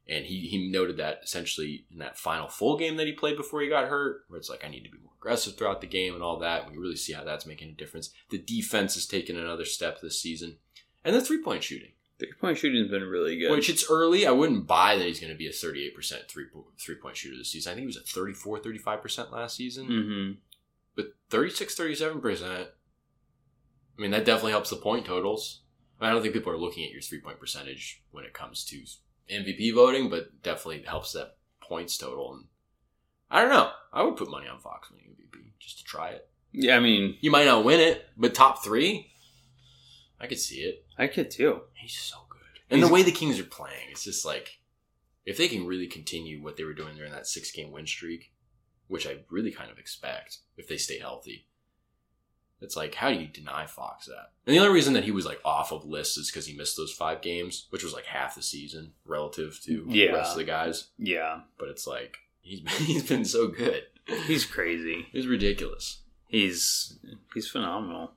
[0.07, 3.61] And he, he noted that essentially in that final full game that he played before
[3.61, 6.13] he got hurt, where it's like, I need to be more aggressive throughout the game
[6.13, 6.69] and all that.
[6.69, 8.09] We really see how that's making a difference.
[8.29, 10.57] The defense has taken another step this season.
[11.05, 13.51] And the three point shooting, three point shooting's been really good.
[13.51, 14.27] which it's early.
[14.27, 16.45] I wouldn't buy that he's going to be a 38% three,
[16.77, 17.71] three point shooter this season.
[17.71, 20.31] I think he was at 34, 35% last season hmm
[20.95, 22.67] but 36 37%
[23.97, 25.61] i mean that definitely helps the point totals
[25.99, 28.33] I, mean, I don't think people are looking at your three point percentage when it
[28.33, 28.83] comes to
[29.31, 32.33] mvp voting but definitely helps that points total.
[32.35, 32.45] And
[33.31, 33.71] i don't know.
[33.91, 36.27] I would put money on fox winning mvp just to try it.
[36.51, 39.11] Yeah, I mean, you might not win it but top three?
[40.19, 40.85] I could see it.
[40.97, 41.61] I could too.
[41.73, 42.39] he's so good.
[42.69, 44.59] And He's- the way the kings are playing it's just like
[45.25, 48.31] if they can really continue what they were doing during that six game win streak
[48.87, 51.47] which i really kind of expect if they stay healthy
[52.63, 55.25] it's like how do you deny fox that and the only reason that he was
[55.25, 58.35] like off of lists is because he missed those five games which was like half
[58.35, 60.07] the season relative to Yeah.
[60.07, 63.83] the rest of the guys Yeah, but it's like he's been, he's been so good
[64.25, 65.07] he's crazy.
[65.11, 66.97] He's ridiculous He's
[67.33, 68.11] he's phenomenal.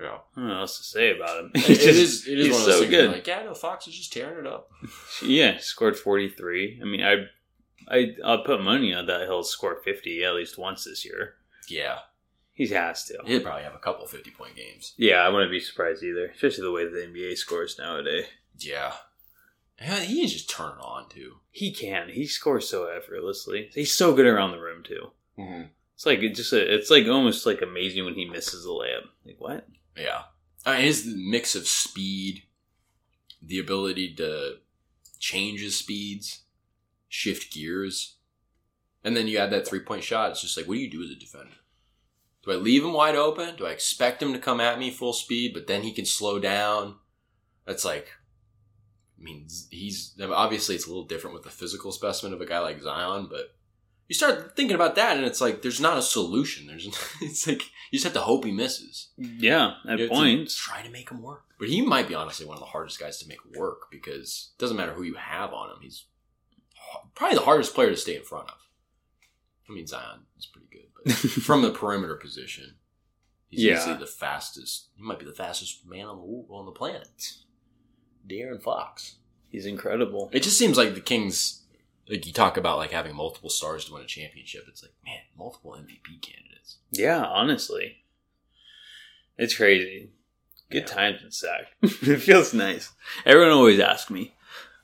[0.00, 1.50] yeah I don't know what else to say about him.
[1.54, 3.12] it just- is it is one of those so good.
[3.12, 4.70] like yeah no fox is just tearing it up
[5.22, 6.78] Yeah, he scored forty three.
[6.80, 7.26] I mean, I
[7.88, 11.34] I I'll put money on that he'll score fifty at least once this year.
[11.68, 11.98] yeah
[12.54, 13.18] He has to.
[13.26, 16.62] he'd probably have a couple 50 point games Yeah, I wouldn't be surprised either, especially
[16.62, 18.26] the way the NBA scores nowadays.
[18.56, 18.92] Yeah.
[19.76, 21.34] He can just turn it on too.
[21.50, 22.08] He can.
[22.08, 23.70] He scores so effortlessly.
[23.74, 25.10] He's so good around the rim too.
[25.36, 25.62] Mm-hmm.
[25.94, 29.08] It's like it just a, it's like almost like amazing when he misses a layup.
[29.26, 29.66] Like what?
[29.96, 30.22] Yeah.
[30.64, 32.44] I mean, his mix of speed,
[33.42, 34.58] the ability to
[35.18, 36.42] change his speeds,
[37.08, 38.16] shift gears,
[39.02, 40.30] and then you add that three point shot.
[40.30, 41.50] It's just like, what do you do as a defender?
[42.44, 43.56] Do I leave him wide open?
[43.56, 46.38] Do I expect him to come at me full speed, but then he can slow
[46.38, 46.96] down?
[47.66, 48.12] That's like,
[49.18, 52.58] I mean, he's obviously it's a little different with the physical specimen of a guy
[52.58, 53.54] like Zion, but
[54.08, 56.66] you start thinking about that, and it's like there's not a solution.
[56.66, 56.86] There's
[57.22, 59.08] it's like you just have to hope he misses.
[59.16, 60.54] Yeah, at You points.
[60.54, 61.44] try to make him work.
[61.58, 64.60] But he might be honestly one of the hardest guys to make work because it
[64.60, 65.76] doesn't matter who you have on him.
[65.80, 66.04] He's
[67.14, 68.56] probably the hardest player to stay in front of.
[69.70, 70.63] I mean, Zion is pretty
[71.42, 72.76] from the perimeter position,
[73.48, 73.76] he's Yeah.
[73.78, 74.88] easily the fastest.
[74.96, 77.34] He might be the fastest man on the on the planet.
[78.28, 79.16] De'Aaron Fox.
[79.50, 80.30] He's incredible.
[80.32, 81.60] It just seems like the Kings.
[82.08, 84.64] Like you talk about like having multiple stars to win a championship.
[84.68, 86.78] It's like man, multiple MVP candidates.
[86.90, 88.04] Yeah, honestly,
[89.38, 90.10] it's crazy.
[90.70, 90.94] Good Yeah.
[90.94, 91.66] times in Sac.
[91.82, 92.92] it feels nice.
[93.24, 94.34] Everyone always asks me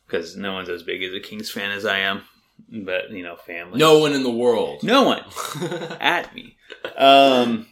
[0.07, 2.23] because no one's as big as a Kings fan as I am,
[2.69, 3.79] but you know, family.
[3.79, 4.83] No one in the world.
[4.83, 5.25] no one
[6.01, 6.57] at me.
[6.97, 7.67] Um,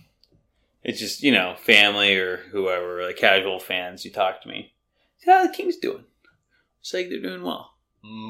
[0.82, 4.04] it's just you know, family or whoever, like casual fans.
[4.04, 4.72] You talk to me.
[5.26, 6.04] How the Kings doing?
[6.80, 7.74] It's like they're doing well.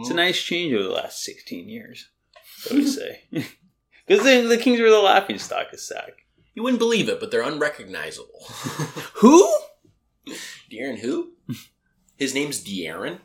[0.01, 2.09] It's a nice change over the last sixteen years.
[2.71, 3.25] I would say.
[4.07, 6.25] Because the, the Kings were the laughing stock of Sac.
[6.55, 8.41] You wouldn't believe it, but they're unrecognizable.
[9.17, 9.47] Who?
[10.73, 11.33] De'Aaron who?
[12.17, 13.19] His name's De'Aaron.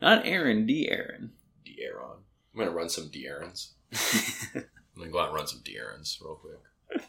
[0.00, 0.88] Not Aaron, D.
[0.90, 1.32] Aaron.
[1.76, 2.18] De'Aaron.
[2.52, 3.72] I'm gonna run some De'Aarons.
[4.54, 7.06] I'm gonna go out and run some De'Aarons real quick.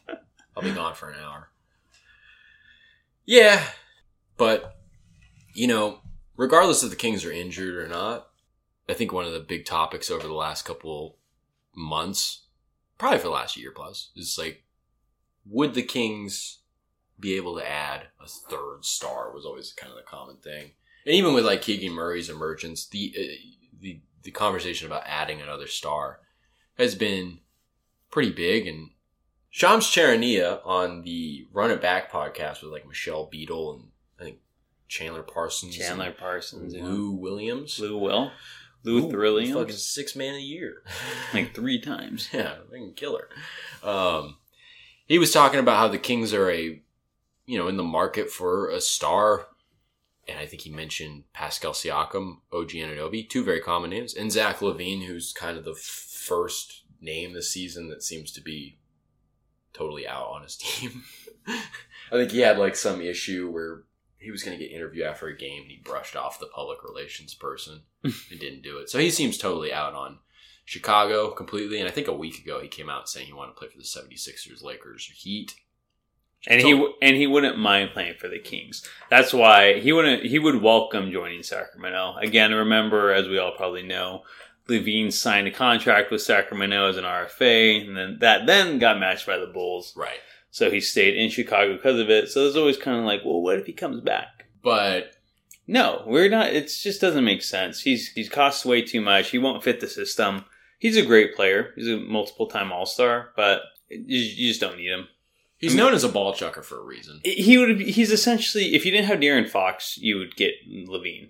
[0.55, 1.49] I'll be gone for an hour.
[3.25, 3.63] Yeah,
[4.37, 4.75] but
[5.53, 5.99] you know,
[6.35, 8.27] regardless if the Kings are injured or not,
[8.89, 11.17] I think one of the big topics over the last couple
[11.75, 12.45] months,
[12.97, 14.63] probably for the last year plus, is like,
[15.45, 16.59] would the Kings
[17.19, 19.33] be able to add a third star?
[19.33, 20.71] Was always kind of the common thing.
[21.05, 23.21] And even with like Keegan Murray's emergence, the uh,
[23.79, 26.19] the the conversation about adding another star
[26.77, 27.39] has been
[28.11, 28.67] pretty big.
[28.67, 28.89] And
[29.49, 33.83] Shams Charania on the Run It Back podcast with like Michelle Beadle and
[34.19, 34.39] I think
[34.89, 36.91] Chandler Parsons, Chandler Parsons, and yeah.
[36.91, 38.33] Lou Williams, Lou Will,
[38.83, 40.83] Lou Ooh, fucking six man a year,
[41.33, 42.27] like three times.
[42.33, 43.29] yeah, fucking killer.
[43.81, 44.35] Um,
[45.05, 46.81] he was talking about how the Kings are a,
[47.45, 49.47] you know, in the market for a star,
[50.27, 54.59] and I think he mentioned Pascal Siakam, OG Anunoby, two very common names, and Zach
[54.59, 58.77] LaVine, who's kind of the first name this season that seems to be
[59.73, 61.03] totally out on his team.
[61.47, 61.61] I
[62.11, 63.83] think he had like some issue where
[64.17, 66.83] he was going to get interviewed after a game and he brushed off the public
[66.83, 68.89] relations person and didn't do it.
[68.89, 70.19] So he seems totally out on
[70.65, 71.79] Chicago completely.
[71.79, 73.77] And I think a week ago he came out saying he wanted to play for
[73.77, 75.55] the 76ers, Lakers, or Heat.
[76.45, 78.87] And he and he wouldn't mind playing for the Kings.
[79.09, 80.23] That's why he wouldn't.
[80.23, 82.15] He would welcome joining Sacramento.
[82.21, 84.21] Again, remember, as we all probably know,
[84.69, 89.25] LaVine signed a contract with Sacramento as an RFA, and then that then got matched
[89.25, 89.93] by the Bulls.
[89.95, 90.19] Right.
[90.51, 92.29] So he stayed in Chicago because of it.
[92.29, 94.45] So there's always kind of like, well, what if he comes back?
[94.63, 95.11] But
[95.67, 96.47] No, we're not.
[96.47, 97.81] It just doesn't make sense.
[97.81, 99.31] He's he's costs way too much.
[99.31, 100.45] He won't fit the system.
[100.79, 101.73] He's a great player.
[101.75, 105.07] He's a multiple time All Star, but you, you just don't need him.
[105.59, 107.19] He's known as a ball chucker for a reason.
[107.23, 107.79] He would.
[107.79, 111.29] He's essentially, if you didn't have De'Aaron Fox, you would get LaVine.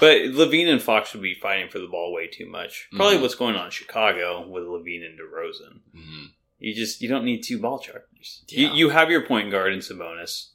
[0.00, 2.88] But LaVine and Fox would be fighting for the ball way too much.
[2.94, 3.22] Probably Mhm.
[3.22, 5.80] what's going on in Chicago with LaVine and DeRozan.
[5.96, 6.30] Mhm.
[6.60, 8.44] You just you don't need two ball chuckers.
[8.48, 8.68] Yeah.
[8.70, 10.50] You, you have your point guard in Sabonis.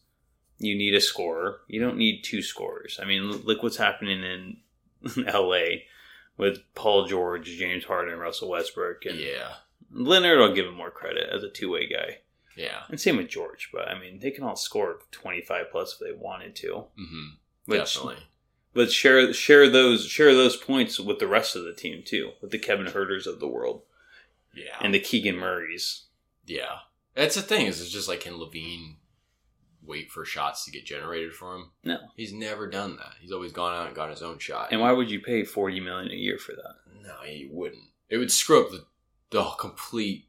[0.60, 1.62] You need a scorer.
[1.68, 3.00] You don't need two scorers.
[3.02, 4.58] I mean, look what's happening in
[5.28, 5.86] L.A.
[6.38, 9.56] with Paul George, James Harden, Russell Westbrook, and Yeah.
[9.92, 10.40] Leonard.
[10.40, 12.20] I'll give him more credit as a two way guy,
[12.58, 12.82] Yeah.
[12.90, 13.70] and same with George.
[13.72, 16.86] But I mean, they can all score twenty five plus if they wanted to.
[16.98, 17.28] hmm
[17.66, 18.24] Which, Definitely.
[18.74, 22.52] but share share those share those points with the rest of the team too, with
[22.52, 23.84] the Kevin Huerters of the world
[24.54, 24.76] Yeah.
[24.82, 26.06] and the Keegan Murrays.
[26.46, 26.80] Yeah.
[27.16, 28.96] That's the thing is it's just like can LaVine
[29.84, 31.72] wait for shots to get generated for him?
[31.84, 31.98] No.
[32.16, 33.14] He's never done that.
[33.20, 34.70] He's always gone out and got his own shot.
[34.72, 36.76] And why would you pay forty million a year for that?
[37.02, 37.84] No, he wouldn't.
[38.10, 38.86] It would screw up the
[39.32, 40.28] the complete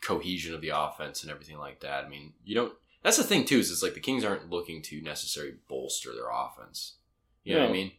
[0.00, 2.04] cohesion of the offense and everything like that.
[2.04, 4.82] I mean, you don't that's the thing too, is it's like the Kings aren't looking
[4.82, 6.96] to necessarily bolster their offense.
[7.44, 7.92] You know what I mean?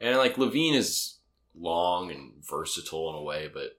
[0.00, 1.18] And like LaVine is
[1.54, 3.78] long and versatile in a way, but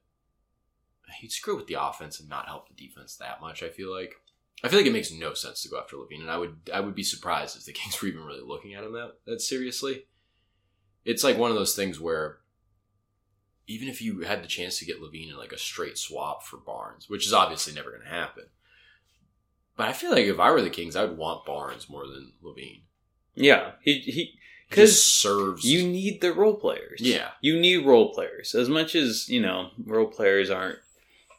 [1.20, 4.16] he'd screw with the offense and not help the defense that much, I feel like.
[4.64, 6.80] I feel like it makes no sense to go after LaVine, and I would I
[6.80, 10.06] would be surprised if the Kings were even really looking at him that that seriously.
[11.04, 12.40] It's like one of those things where
[13.68, 16.58] even if you had the chance to get LaVine in like a straight swap for
[16.58, 18.46] Barnes, which is obviously never going to happen,
[19.76, 22.34] but I feel like if I were the Kings, I would want Barnes more than
[22.44, 22.82] LaVine.
[23.36, 27.02] Yeah, he he because serves you need the role players.
[27.02, 27.30] Yeah.
[27.42, 30.80] you need role players as much as you know role players aren't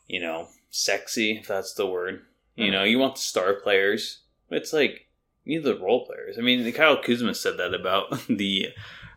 [0.07, 2.23] you know sexy if that's the word.
[2.55, 2.73] You hmm.
[2.73, 4.21] know, you want the star players.
[4.49, 5.09] But it's like
[5.45, 6.37] you need the role players.
[6.39, 8.69] I mean, Kyle Kuzma said that about the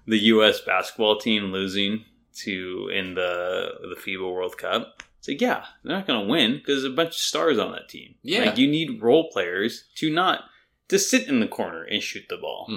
[0.07, 0.61] the U.S.
[0.61, 2.05] basketball team losing
[2.43, 5.03] to in the the FIBA World Cup.
[5.19, 7.73] It's like, yeah, they're not going to win because there's a bunch of stars on
[7.73, 8.15] that team.
[8.21, 8.45] Yeah.
[8.45, 10.43] like you need role players to not
[10.87, 12.67] to sit in the corner and shoot the ball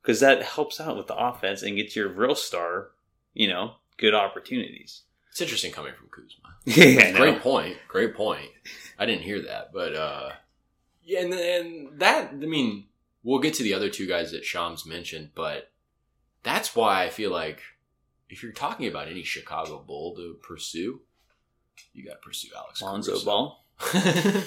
[0.00, 2.90] because that helps out with the offense and gets your real star,
[3.34, 5.02] you know, good opportunities.
[5.30, 6.54] It's interesting coming from Kuzma.
[6.64, 7.76] yeah, Great point.
[7.88, 8.50] Great point.
[8.98, 10.30] I didn't hear that, but uh,
[11.04, 12.86] yeah, and, and that I mean,
[13.22, 15.70] we'll get to the other two guys that Shams mentioned, but
[16.42, 17.60] that's why I feel like
[18.28, 21.00] if you're talking about any Chicago Bull to pursue,
[21.92, 23.24] you got to pursue Alex Lonzo Caruso.
[23.24, 23.64] Ball.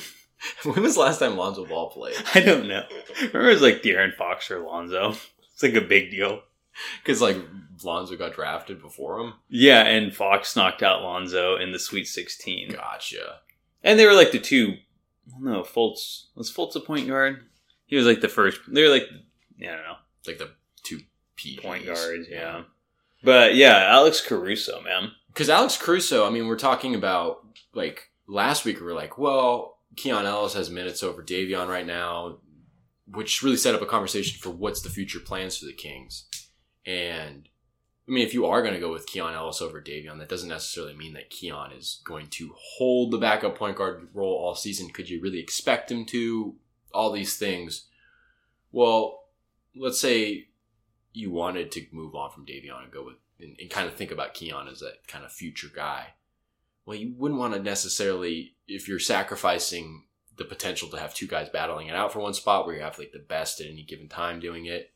[0.63, 2.15] when was the last time Lonzo Ball played?
[2.35, 2.83] I don't know.
[3.19, 5.15] Remember, it was like De'Aaron Fox or Lonzo.
[5.53, 6.41] It's like a big deal.
[7.03, 7.37] Because like
[7.83, 9.33] Lonzo got drafted before him.
[9.49, 12.71] Yeah, and Fox knocked out Lonzo in the Sweet 16.
[12.71, 13.39] Gotcha.
[13.83, 14.75] And they were like the two.
[15.39, 16.25] No, Fultz.
[16.35, 17.45] Was Fultz a point guard?
[17.85, 18.61] He was like the first.
[18.67, 19.03] They were like,
[19.61, 19.95] I don't know,
[20.25, 20.51] Like the
[20.83, 21.01] two
[21.35, 22.63] P point guards, yeah.
[23.23, 25.11] But yeah, Alex Caruso, man.
[25.27, 28.79] Because Alex Caruso, I mean, we're talking about like last week.
[28.79, 32.39] We were like, well, Keon Ellis has minutes over Davion right now,
[33.07, 36.25] which really set up a conversation for what's the future plans for the Kings.
[36.85, 37.47] And
[38.07, 40.49] I mean, if you are going to go with Keon Ellis over Davion, that doesn't
[40.49, 44.89] necessarily mean that Keon is going to hold the backup point guard role all season.
[44.89, 46.55] Could you really expect him to?
[46.93, 47.87] All these things.
[48.73, 49.23] Well,
[49.73, 50.49] let's say
[51.13, 54.11] you wanted to move on from Davion and go with and, and kind of think
[54.11, 56.13] about Keon as that kind of future guy.
[56.85, 60.05] Well, you wouldn't want to necessarily if you're sacrificing
[60.37, 62.97] the potential to have two guys battling it out for one spot where you have
[62.97, 64.90] like the best at any given time doing it.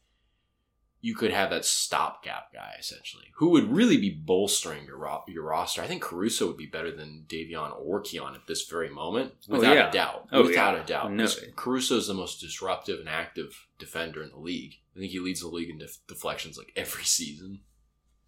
[1.06, 5.44] You could have that stopgap guy essentially, who would really be bolstering your ro- your
[5.44, 5.84] roster.
[5.84, 9.58] I think Caruso would be better than Davion or Keon at this very moment, Oh,
[9.60, 9.90] without yeah.
[9.90, 10.28] a doubt.
[10.32, 10.84] Oh, without yeah.
[10.84, 11.28] a doubt, No.
[11.56, 14.78] Caruso is the most disruptive and active defender in the league.
[14.96, 17.60] I think he leads the league in def- deflections like every season.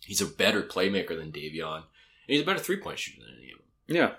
[0.05, 1.83] He's a better playmaker than Davion, and
[2.27, 3.67] he's a better three point shooter than any of them.
[3.87, 4.11] Yeah.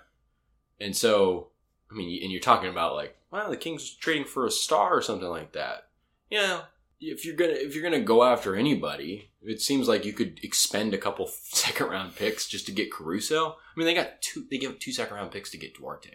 [0.84, 1.50] And so,
[1.92, 5.02] I mean, and you're talking about like, well, the Kings trading for a star or
[5.02, 5.88] something like that.
[6.28, 6.62] Yeah,
[7.00, 10.94] if you're gonna if you're gonna go after anybody, it seems like you could expend
[10.94, 13.50] a couple second round picks just to get Caruso.
[13.50, 14.46] I mean, they got two.
[14.50, 16.10] They give two second round picks to get Duarte.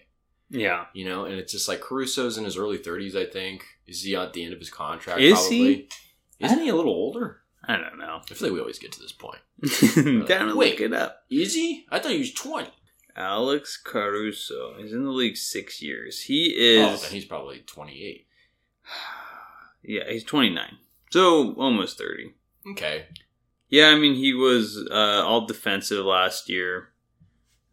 [0.50, 0.86] Yeah.
[0.94, 3.16] You know, and it's just like Caruso's in his early 30s.
[3.16, 5.20] I think is he at the end of his contract?
[5.22, 5.58] Is probably?
[5.58, 5.90] he?
[6.40, 7.42] Isn't he a little older?
[7.66, 8.20] I don't know.
[8.30, 9.40] I feel like we always get to this point.
[10.28, 10.72] Down and Wait.
[10.74, 11.24] look it up.
[11.30, 11.86] Is he?
[11.90, 12.70] I thought he was 20.
[13.16, 14.76] Alex Caruso.
[14.80, 16.22] He's in the league six years.
[16.24, 17.04] He Oh, is.
[17.04, 18.28] then he's probably 28.
[19.84, 20.78] yeah, he's 29.
[21.12, 22.34] So almost 30.
[22.72, 23.06] Okay.
[23.70, 26.90] Yeah, I mean, he was uh, all defensive last year.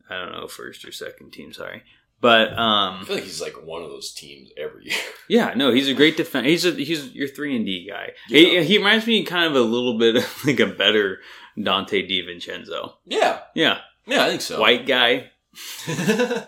[0.09, 1.83] I don't know, first or second team, sorry.
[2.21, 4.99] But, I um, feel like he's like one of those teams every year.
[5.29, 6.47] yeah, no, he's a great defense.
[6.47, 8.11] He's a, he's your 3 and D guy.
[8.29, 8.39] Yeah.
[8.39, 11.21] He, he reminds me kind of a little bit of like a better
[11.57, 12.95] Donte DiVincenzo.
[13.07, 13.41] Yeah.
[13.55, 14.61] Yeah, Yeah, I think so.
[14.61, 15.31] white guy,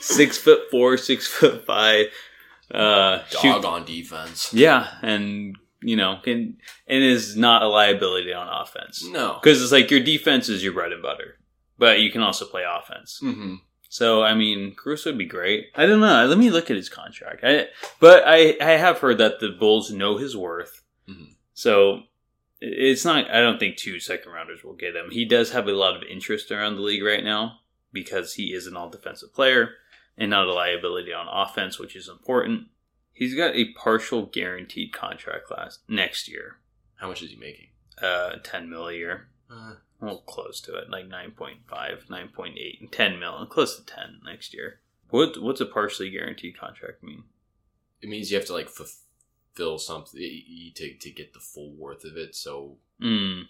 [0.00, 2.06] six foot four, six foot five.
[2.70, 4.52] Uh, shoot- Dog on defense.
[4.54, 9.38] Yeah, and you know, can and is not a liability on offense No.
[9.42, 11.38] because it's like your defense is your bread and butter,
[11.78, 13.20] but you can also play offense.
[13.22, 13.54] Mm-hmm.
[13.88, 15.68] So I mean, Caruso would be great.
[15.74, 16.26] I don't know.
[16.26, 17.40] Let me look at his contract.
[17.42, 17.66] I,
[17.98, 20.82] but I I have heard that the Bulls know his worth.
[21.08, 21.34] Mhm.
[21.54, 22.02] So
[22.60, 23.30] it's not.
[23.30, 25.10] I don't think two second rounders will get him.
[25.10, 27.60] He does have a lot of interest around the league right now
[27.92, 29.70] because he is an all defensive player
[30.18, 32.68] and not a liability on offense, which is important.
[33.12, 36.58] He's got a partial guaranteed contract last next year,
[36.96, 37.68] How much is he making?
[38.00, 39.28] uh, ten mil a year.
[39.50, 44.54] Uh, Well, close to it, like 9.5, 9.8, and 10 mil, close to 10 next
[44.54, 44.80] year.
[45.10, 47.24] What What's a partially guaranteed contract mean?
[48.00, 50.18] it means you have to like fulfill something
[50.74, 52.34] to to get the full worth of it.
[52.34, 53.48] So Mm.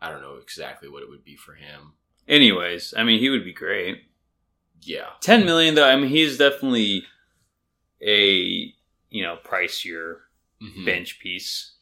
[0.00, 1.94] I don't know exactly what it would be for him.
[2.28, 4.04] Anyways, I mean, he would be great.
[4.82, 5.10] Yeah.
[5.20, 7.04] 10 million, though, I mean, he's definitely
[8.00, 8.74] a,
[9.10, 10.20] you know, pricier
[10.60, 10.84] Mhm.
[10.84, 11.72] bench piece,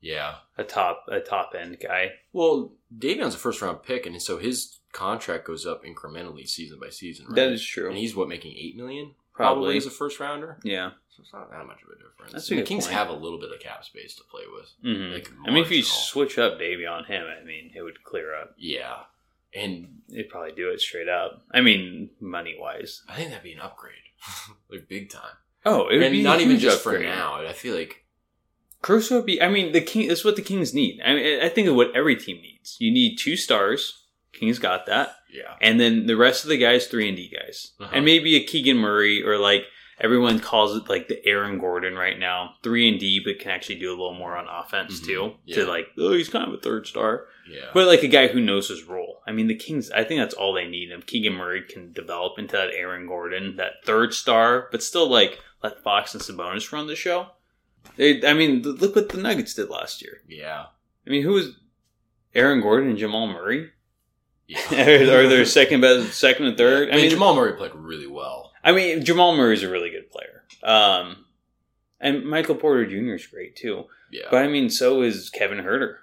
[0.00, 0.38] Yeah.
[0.58, 2.12] a top, a top end guy.
[2.32, 6.90] Well, Davion's a first round pick, and so his contract goes up incrementally season by
[6.90, 7.26] season.
[7.26, 7.36] Right?
[7.36, 7.88] That is true.
[7.88, 9.76] And he's what making eight million probably, Probably.
[9.76, 10.58] as a first rounder.
[10.64, 10.90] Yeah.
[11.10, 12.32] So it's not that much of a difference.
[12.32, 12.96] That's a the Kings point.
[12.96, 14.70] have a little bit of cap space to play with.
[14.82, 18.02] hmm Like I mean, if you switch up Davy on him, I mean, it would
[18.04, 18.54] clear up.
[18.58, 19.04] Yeah,
[19.54, 21.44] and They'd probably do it straight up.
[21.52, 23.02] I mean, money wise.
[23.08, 23.94] I think that'd be an upgrade,
[24.70, 25.36] like big time.
[25.64, 27.34] Oh, it would and be not even just for now.
[27.46, 28.04] I feel like
[28.82, 29.40] Caruso would be.
[29.40, 30.08] I mean, the king.
[30.08, 31.00] That's what the Kings need.
[31.04, 32.76] I mean, I think of what every team needs.
[32.80, 34.04] You need two stars.
[34.32, 37.72] Kings got that, yeah, and then the rest of the guys, three and D guys,
[37.80, 37.90] Uh-huh.
[37.94, 39.64] and maybe a Keegan Murray or like
[40.00, 43.78] everyone calls it like the Aaron Gordon right now, three and D, but can actually
[43.78, 45.04] do a little more on offense Mhm.
[45.06, 45.32] too.
[45.44, 45.56] Yeah.
[45.56, 48.40] To like, oh, he's kind of a third star, yeah, but like a guy who
[48.40, 49.22] knows his role.
[49.26, 49.90] I mean, the Kings.
[49.90, 50.90] I think that's all they need.
[50.90, 55.40] If Keegan Murray can develop into that Aaron Gordon, that third star, but still like
[55.62, 57.28] let Fox and Sabonis run the show.
[57.96, 60.22] They, I mean, look what the Nuggets did last year.
[60.28, 60.66] yeah,
[61.06, 61.56] I mean, who was
[62.34, 63.70] Aaron Gordon and Jamal Murray?
[64.46, 64.58] yeah.
[64.72, 66.90] Are they second best, second and third?
[66.90, 68.49] I mean, Jamal Murray played really well.
[68.62, 70.44] I mean, Jamal Murray is a really good player.
[70.62, 71.24] Um,
[72.00, 73.14] and Michael Porter Jr.
[73.14, 73.84] is great too.
[74.10, 75.96] Yeah, But I mean, so is Kevin Huerter.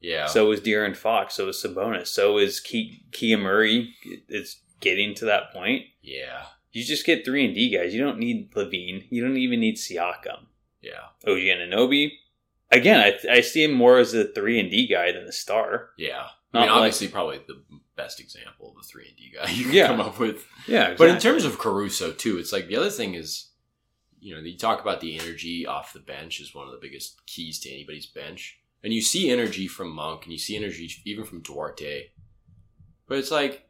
[0.00, 1.34] yeah, So is De'Aaron Fox.
[1.34, 2.08] So is Sabonis.
[2.08, 3.94] So is Ke- Keegan Murray.
[4.28, 5.84] It's getting to that point.
[6.02, 7.94] yeah, You just get three and D guys.
[7.94, 9.06] You don't need LaVine.
[9.10, 10.46] You don't even need Siakam.
[10.82, 12.10] yeah, OG Anunoby.
[12.70, 15.90] Again, I, I see him more as a three and D guy than a star.
[15.96, 16.26] yeah.
[16.52, 17.62] I mean, like- obviously, probably the
[17.96, 19.86] best example of a three and D guy you can Yeah.
[19.88, 20.44] come up with.
[20.66, 23.50] Yeah, But in terms of Caruso too, it's like the other thing is,
[24.20, 27.24] you know, you talk about the energy off the bench is one of the biggest
[27.26, 31.24] keys to anybody's bench, and you see energy from Monk, and you see energy even
[31.24, 32.10] from Duarte,
[33.06, 33.68] but it's like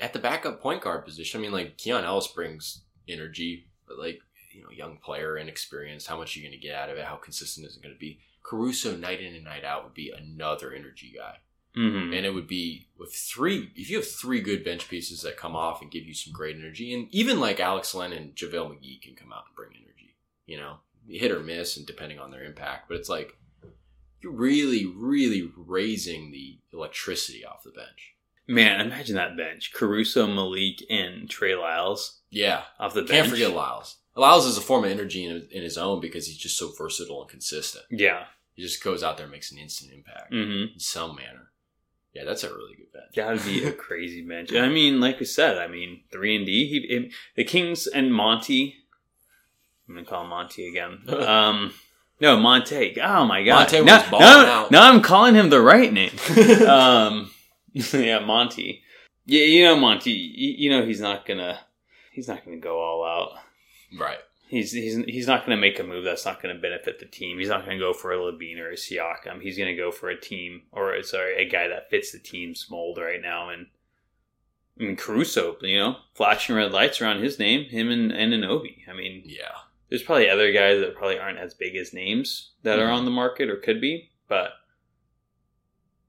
[0.00, 1.40] at the backup point guard position.
[1.40, 4.20] I mean, like Keon Ellis brings energy, but like
[4.52, 6.06] you know, young player, inexperienced.
[6.06, 7.04] How much are you going to get out of it?
[7.04, 8.20] How consistent is it going to be?
[8.42, 11.34] Caruso night in and night out would be another energy guy.
[11.76, 15.36] Hmm And it would be with three, if you have three good bench pieces that
[15.36, 18.70] come off and give you some great energy, and even like Alex Len and JaVale
[18.70, 20.16] McGee can come out and bring energy,
[20.46, 20.76] you know,
[21.08, 22.88] hit or miss and depending on their impact.
[22.88, 23.36] But it's like,
[24.22, 28.14] you're really, really raising the electricity off the bench.
[28.48, 32.62] man, imagine that bench: Caruso, Malik, and Trey Lyles Yeah.
[32.80, 33.10] off the bench.
[33.10, 33.96] Can't forget Lyles.
[34.16, 37.20] Lyles is a form of energy in, in his own because he's just so versatile
[37.20, 37.84] and consistent.
[37.90, 38.24] Yeah,
[38.54, 40.72] He just goes out there and makes an instant impact Mm-hmm.
[40.74, 41.50] in some manner.
[42.16, 43.14] Yeah, that's a really good bench.
[43.14, 44.54] That would be a crazy bench.
[44.54, 46.66] I mean, like we said, I mean, three and D.
[46.66, 48.76] He, it- the Kings and Monty.
[49.88, 51.00] I'm gonna call him Monty again.
[51.08, 51.72] Um,
[52.18, 52.98] no, Monte.
[53.02, 53.70] Oh my god.
[53.70, 54.70] Monte was balling now, out.
[54.70, 56.12] now I'm calling him the right name.
[56.66, 57.30] um,
[57.74, 58.82] yeah, Monty.
[59.26, 60.12] Yeah, you know Monty.
[60.12, 61.58] You, you know he's not gonna.
[62.12, 63.38] He's not gonna go all out.
[64.00, 64.16] right.
[64.48, 67.06] He's he's he's not going to make a move that's not going to benefit the
[67.06, 67.38] team.
[67.38, 69.42] He's not going to go for a LaVine or a Siakam.
[69.42, 72.66] He's going to go for a team or sorry, a guy that fits the team's
[72.70, 73.48] mold right now.
[73.48, 73.66] And
[74.78, 77.64] I mean Caruso, you know, flashing red lights around his name.
[77.68, 78.88] Him and and Anobi.
[78.88, 79.50] I mean, Yeah.
[79.88, 82.94] there's probably other guys that probably aren't as big as names that are Mhm.
[82.98, 84.52] on the market or could be, but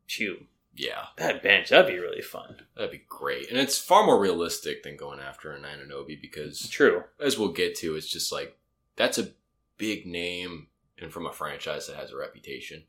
[0.06, 0.46] shoot,
[0.78, 1.08] Yeah.
[1.18, 2.58] that bench that'd be really fun.
[2.76, 3.50] That'd be great.
[3.50, 7.04] And it's far more realistic than going after an Anunoby because True.
[7.20, 8.58] as we'll get to, it's just like
[8.96, 9.30] that's a
[9.78, 10.68] big name
[11.00, 12.84] and from a franchise that has a reputation.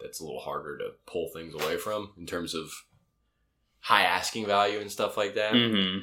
[0.00, 2.70] That's a little harder to pull things away from in terms of
[3.80, 5.52] high asking value and stuff like that.
[5.54, 5.98] hmm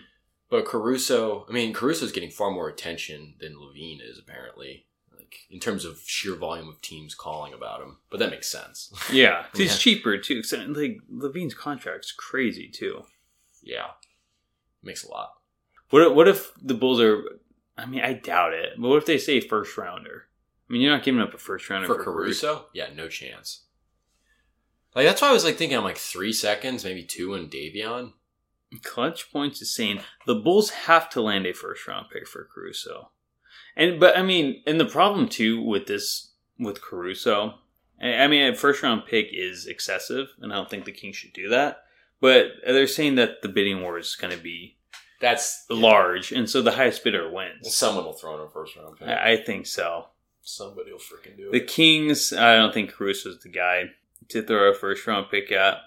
[0.49, 4.85] But Caruso, I mean, Caruso's getting far more attention than LaVine is apparently,
[5.31, 7.97] like in terms of sheer volume of teams calling about him.
[8.09, 8.91] But that makes sense.
[9.11, 9.77] Yeah, he's Yeah.
[9.77, 10.43] cheaper too.
[10.43, 13.03] So, like LaVine's contract's crazy too.
[13.61, 13.87] yeah,
[14.83, 15.33] makes a lot.
[15.89, 17.23] What if, what if the Bulls are?
[17.77, 18.73] I mean, I doubt it.
[18.77, 20.25] But what if they say first rounder?
[20.69, 23.63] I mean, you're not giving up a first rounder For for, Caruso, yeah, no chance.
[24.95, 28.13] Like that's why I was like thinking, I'm like three seconds, maybe two, and Davion.
[28.83, 33.09] Clutch points is saying the Bulls have to land a first round pick for Caruso,
[33.79, 37.55] and but I mean, and the problem too with this with Caruso,
[38.01, 41.33] I mean, a first round pick is excessive, and I don't think the Kings should
[41.33, 41.83] do that.
[42.21, 44.77] But they're saying that the bidding war is going to be
[45.21, 47.73] That's large, and so the highest bidder wins.
[47.73, 49.07] Someone will throw in a first round pick.
[49.07, 50.07] I, I think so.
[50.41, 51.51] Somebody will freaking do it.
[51.51, 53.91] The Kings, I don't think Caruso's the guy
[54.29, 55.77] to throw a first round pick at,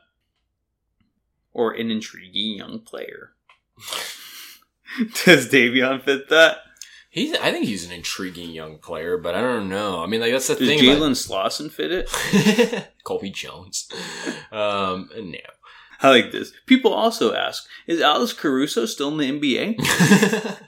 [1.52, 3.32] or an intriguing young player.
[5.24, 6.58] Does Davion fit that?
[7.14, 10.02] He's, I think he's an intriguing young player, but I don't know.
[10.02, 10.78] I mean, like that's the Does thing.
[10.78, 12.88] Jalen Slawson fit it?
[13.04, 13.88] Colby Jones.
[14.50, 15.38] Um, no.
[16.02, 16.52] I like this.
[16.66, 20.58] People also ask: Is Alex Caruso still in the NBA?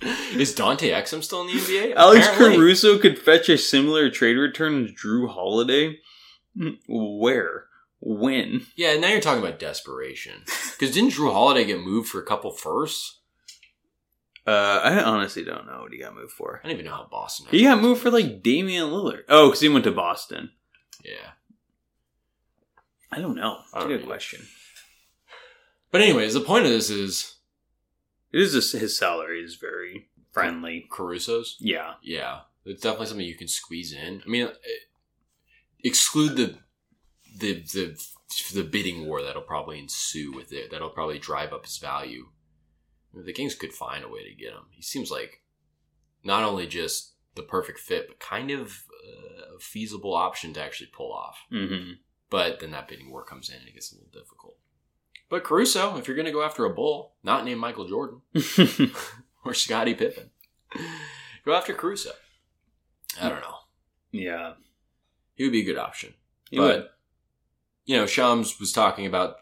[0.36, 1.94] Is Dante Exum still in the NBA?
[1.96, 2.56] Alex Apparently.
[2.56, 5.98] Caruso could fetch a similar trade return as Jrue Holiday.
[6.56, 7.64] Hmm, Where?
[8.00, 8.66] When?
[8.76, 10.44] Yeah, now you're talking about desperation.
[10.78, 13.15] Because didn't Jrue Holiday get moved for a couple firsts?
[14.46, 16.60] Uh, I honestly don't know what he got moved for.
[16.62, 17.46] I don't even know how Boston.
[17.50, 19.22] He got moved for like Damian Lillard.
[19.28, 20.50] Oh, because he went to Boston.
[21.04, 21.30] Yeah.
[23.10, 23.58] I don't know.
[23.72, 24.06] That's I a good either.
[24.06, 24.46] question.
[25.90, 27.36] But anyways, the point of this is
[28.32, 30.86] It is just, his salary is very friendly.
[30.90, 31.56] Caruso's.
[31.58, 31.94] Yeah.
[32.02, 34.22] Yeah, it's definitely something you can squeeze in.
[34.24, 34.50] I mean, eh,
[35.82, 36.58] exclude the
[37.38, 38.06] the the
[38.54, 40.70] the bidding war that'll probably ensue with it.
[40.70, 42.26] That'll probably drive up his value.
[43.24, 44.66] The Kings could find a way to get him.
[44.70, 45.42] He seems like
[46.22, 50.90] not only just the perfect fit, but kind of uh, a feasible option to actually
[50.92, 51.38] pull off.
[51.50, 51.92] hmm
[52.30, 54.56] But then that bidding war comes in and it gets a little difficult.
[55.28, 58.20] But Caruso, if you're going to go after a bull, not named Michael Jordan
[59.44, 60.30] or Scottie Pippen,
[61.44, 62.10] go after Caruso.
[63.20, 63.54] I don't know.
[64.12, 64.52] yeah.
[65.34, 66.14] He would be a good option.
[66.50, 66.88] He but would.
[67.86, 69.36] you know, Shams was talking about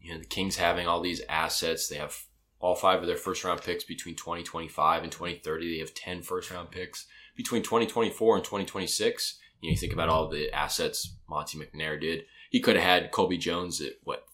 [0.00, 1.86] you know the Kings having all these assets.
[1.88, 2.16] They have
[2.60, 5.72] all five of their first round picks between 2025 and 2030.
[5.74, 9.38] They have 10 first round picks between 2024 and 2026.
[9.60, 12.24] You know, you think about all the assets Monte McNair did.
[12.50, 14.26] He could have had Colby Jones at what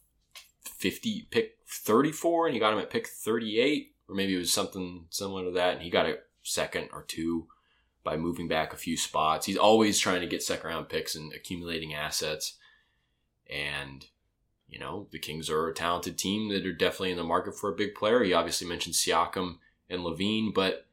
[0.64, 5.06] 50 pick 34 and he got him at pick 38 or maybe it was something
[5.10, 7.46] similar to that and he got a second or two
[8.06, 9.46] by moving back a few spots.
[9.46, 12.56] He's always trying to get second round picks and accumulating assets.
[13.50, 14.06] And,
[14.68, 17.70] you know, the Kings are a talented team that are definitely in the market for
[17.70, 18.22] a big player.
[18.22, 19.58] You obviously mentioned Siakam
[19.88, 20.86] and LaVine, but,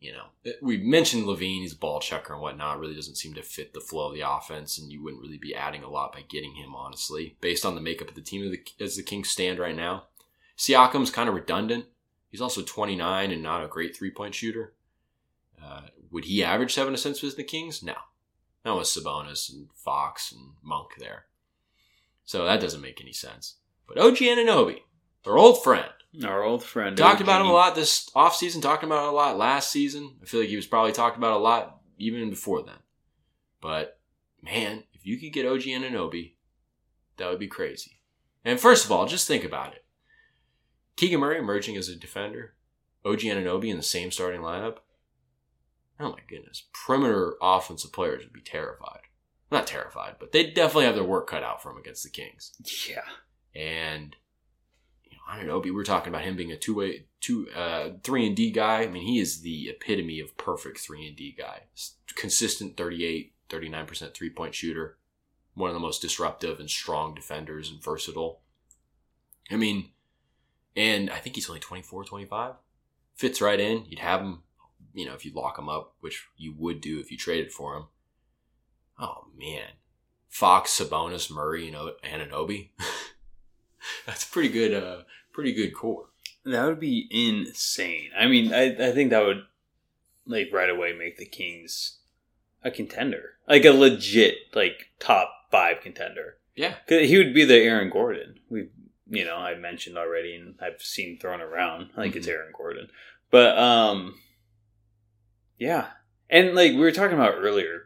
[0.00, 3.42] you know, we mentioned LaVine, he's a ball checker and whatnot, really doesn't seem to
[3.42, 6.22] fit the flow of the offense, and you wouldn't really be adding a lot by
[6.28, 9.76] getting him, honestly, based on the makeup of the team as the Kings stand right
[9.76, 10.04] now.
[10.58, 11.86] Siakam's kind of redundant.
[12.30, 14.74] He's also 29 and not a great three point shooter.
[15.62, 17.82] Uh, would he average seven assists with the Kings?
[17.82, 17.94] No.
[18.64, 21.26] Not with Sabonis and Fox and Monk there.
[22.24, 23.56] So that doesn't make any sense.
[23.86, 24.78] But OG Anunoby,
[25.26, 25.90] our old friend,
[26.24, 26.96] Our old friend.
[26.96, 27.22] talked OG.
[27.22, 30.16] about him a lot this offseason, talked about it a lot last season.
[30.22, 32.78] I feel like he was probably talked about a lot even before then.
[33.60, 33.98] But
[34.42, 36.32] man, if you could get OG Anunoby,
[37.16, 38.00] that would be crazy.
[38.44, 39.84] And first of all, just think about it.
[40.96, 42.54] Keegan Murray emerging as a defender,
[43.04, 44.78] OG Anunoby in the same starting lineup.
[46.00, 49.00] oh my goodness, perimeter offensive players would be terrified.
[49.54, 52.54] Not terrified, but they definitely have their work cut out for them against the Kings.
[52.88, 53.04] Yeah.
[53.54, 54.16] And
[55.04, 55.60] you know, I don't know.
[55.60, 58.82] We were talking about him being a two way, two, uh, three and D guy.
[58.82, 61.60] I mean, he is the epitome of perfect three and D guy.
[62.16, 64.98] Consistent 38, 39 percent three point shooter.
[65.54, 68.40] One of the most disruptive and strong defenders and versatile.
[69.52, 69.90] I mean,
[70.74, 72.54] and I think he's only 24, 25.
[73.14, 73.84] Fits right in.
[73.86, 74.42] You'd have him,
[74.94, 77.76] you know, if you lock him up, which you would do if you traded for
[77.76, 77.84] him.
[78.98, 79.70] Oh man,
[80.28, 82.70] Fox, Sabonis, Murray, you know, Anunoby.
[84.06, 84.74] That's pretty good.
[84.74, 86.10] Uh, pretty good core.
[86.44, 88.10] That would be insane.
[88.18, 89.44] I mean, I I think that would
[90.26, 91.98] like right away make the Kings
[92.62, 96.36] a contender, like a legit like top five contender.
[96.56, 98.40] Yeah, because he would be the Aaron Gordon.
[98.48, 98.68] We,
[99.08, 101.90] you know, I mentioned already, and I've seen thrown around.
[101.96, 102.18] I think mm-hmm.
[102.18, 102.88] it's Aaron Gordon,
[103.30, 104.14] but um,
[105.58, 105.88] yeah,
[106.30, 107.82] and like we were talking about earlier,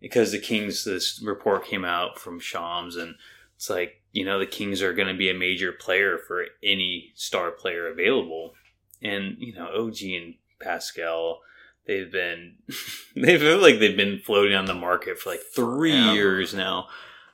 [0.00, 3.16] because the Kings, this report came out from Shams, and
[3.56, 7.12] it's like you know the Kings are going to be a major player for any
[7.14, 8.54] star player available,
[9.02, 11.40] and you know OG and Pascal,
[11.86, 12.56] they've been
[13.16, 16.88] they feel like they've been floating on the market for like three years now.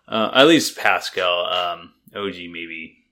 [0.09, 3.07] Uh, at least Pascal, um, OG maybe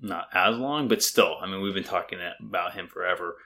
[0.00, 3.36] not as long, but still, I mean, we've been talking about him forever.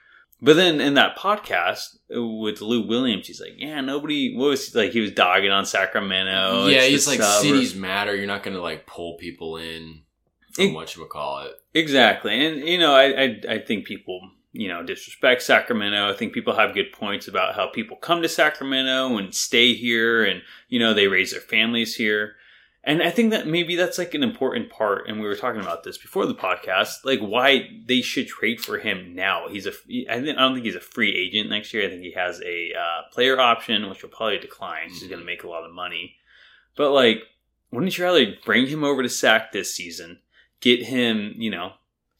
[0.43, 4.75] But then in that podcast uh, with Lou Williams, he's like, "Yeah, nobody what was
[4.75, 8.13] like he was dogging on Sacramento." Yeah, he's like, "Cities matter.
[8.13, 10.01] You're not going to like pull people in
[10.51, 14.19] from what you would call it." Exactly, and you know, I, I I think people
[14.51, 16.09] you know disrespect Sacramento.
[16.09, 20.25] I think people have good points about how people come to Sacramento and stay here,
[20.25, 22.35] and you know they raise their families here.
[22.85, 25.07] And I think that maybe that's like an important part.
[25.07, 28.77] And we were talking about this before the podcast, like why they should trade for
[28.77, 29.47] him now.
[29.47, 29.71] He's a,
[30.09, 31.85] I don't think he's a free agent next year.
[31.85, 34.89] I think he has a uh, player option, which will probably decline.
[34.89, 36.17] He's going to make a lot of money.
[36.75, 37.23] But like,
[37.71, 40.19] wouldn't you rather bring him over to SAC this season,
[40.59, 41.73] get him, you know,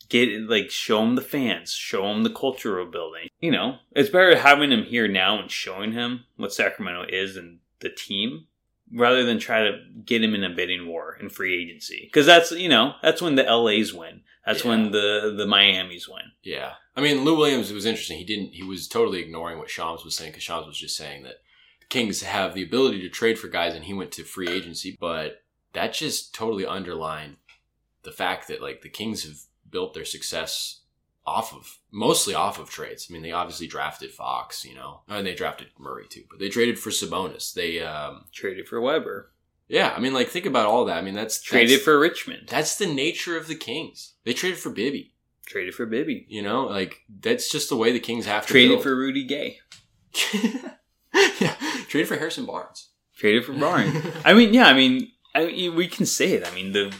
[0.07, 3.27] get like show him the fans, show him the culture of building.
[3.41, 7.59] You know, it's better having him here now and showing him what Sacramento is and
[7.81, 8.47] the team
[8.93, 12.51] rather than try to get him in a bidding war in free agency because that's
[12.51, 14.21] you know that's when the LA's win.
[14.45, 14.71] That's yeah.
[14.71, 16.31] when the the Miami's win.
[16.43, 18.17] Yeah, I mean Lou Williams it was interesting.
[18.17, 18.53] He didn't.
[18.53, 21.37] He was totally ignoring what Shams was saying because Shams was just saying that
[21.89, 24.97] Kings have the ability to trade for guys, and he went to free agency.
[24.99, 27.37] But that just totally underlined
[28.03, 29.37] the fact that like the Kings have
[29.69, 30.81] built their success
[31.25, 33.07] off of mostly off of trades.
[33.09, 36.49] I mean, they obviously drafted Fox, you know, and they drafted Murray too, but they
[36.49, 37.53] traded for Sabonis.
[37.53, 39.31] They um, traded for Weber.
[39.67, 40.97] Yeah, I mean, like think about all that.
[40.97, 42.47] I mean, that's traded that's, for Richmond.
[42.49, 44.13] That's the nature of the Kings.
[44.25, 45.13] They traded for Bibby.
[45.45, 46.25] Traded for Bibby.
[46.29, 48.51] You know, like that's just the way the Kings have to.
[48.51, 48.83] Traded build.
[48.83, 49.59] for Rudy Gay.
[51.39, 51.55] yeah,
[51.87, 52.89] traded for Harrison Barnes.
[53.15, 54.05] Traded for Barnes.
[54.25, 56.45] I mean, yeah, I mean, I mean, we can say it.
[56.45, 56.93] I mean, the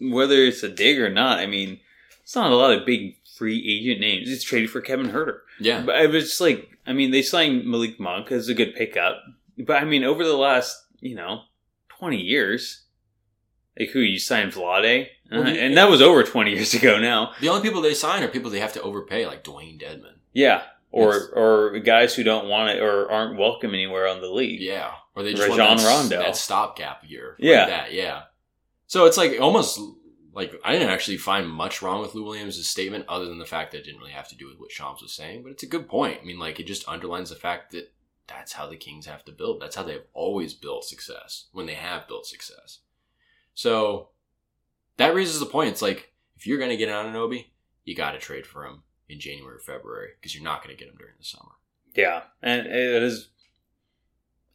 [0.00, 1.38] whether it's a dig or not.
[1.38, 1.80] I mean,
[2.22, 4.30] it's not a lot of big free agent names.
[4.30, 5.38] It's traded for Kevin Huerter.
[5.58, 5.82] Yeah.
[5.82, 9.22] But I was like, I mean, they signed Malik Monk as a good pickup.
[9.58, 11.42] But I mean, over the last, you know,
[11.98, 12.84] 20 years,
[13.78, 15.08] like who you signed Vlade?
[15.30, 17.32] Well, uh, and that was over 20 years ago now.
[17.40, 20.16] The only people they sign are people they have to overpay, like Dewayne Dedmon.
[20.32, 20.62] Yeah.
[20.90, 21.28] Or, yes.
[21.34, 24.60] or guys who don't want it or aren't welcome anywhere on the league.
[24.60, 24.92] Yeah.
[25.16, 26.18] Or they just Rajon want that, Rondo.
[26.18, 27.36] that stopgap year.
[27.38, 27.60] Yeah.
[27.60, 27.92] Like that.
[27.94, 28.22] Yeah.
[28.88, 29.80] So it's like almost
[30.34, 33.72] like I didn't actually find much wrong with Lou Williams' statement, other than the fact
[33.72, 35.42] that it didn't really have to do with what Shams was saying.
[35.42, 36.20] But it's a good point.
[36.22, 37.92] I mean, like it just underlines the fact that
[38.26, 39.60] that's how the Kings have to build.
[39.60, 42.78] That's how they've always built success when they have built success.
[43.54, 44.08] So
[44.96, 45.70] that raises the point.
[45.70, 47.46] It's like if you're going to get Anunoby,
[47.84, 50.82] you got to trade for him in January or February because you're not going to
[50.82, 51.52] get him during the summer.
[51.94, 53.28] Yeah, and it is,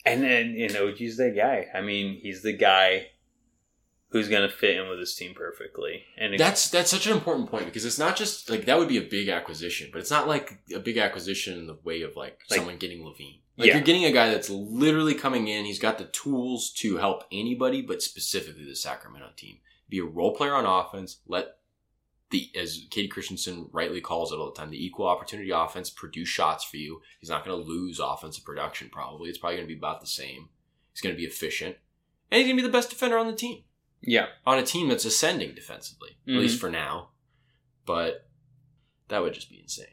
[0.05, 1.67] and and you know, he's the guy.
[1.73, 3.07] I mean, he's the guy
[4.09, 6.03] who's going to fit in with this team perfectly.
[6.17, 8.97] And that's that's such an important point because it's not just like that would be
[8.97, 12.39] a big acquisition, but it's not like a big acquisition in the way of like,
[12.49, 13.41] like someone getting LaVine.
[13.57, 13.75] Like yeah.
[13.75, 15.65] you're getting a guy that's literally coming in.
[15.65, 19.57] He's got the tools to help anybody, but specifically the Sacramento team.
[19.89, 21.19] Be a role player on offense.
[21.27, 21.57] Let
[22.29, 26.27] the as Kayte Christensen rightly calls it all the time, the equal opportunity offense produce
[26.27, 27.01] shots for you.
[27.19, 28.89] He's not going to lose offensive production.
[28.91, 30.49] Probably it's probably going to be about the same.
[30.93, 31.77] He's going to be efficient,
[32.31, 33.63] and he's going to be the best defender on the team.
[34.01, 34.27] Yeah.
[34.45, 36.35] On a team that's ascending defensively, mm-hmm.
[36.35, 37.09] at least for now.
[37.85, 38.27] But
[39.07, 39.85] that would just be insane.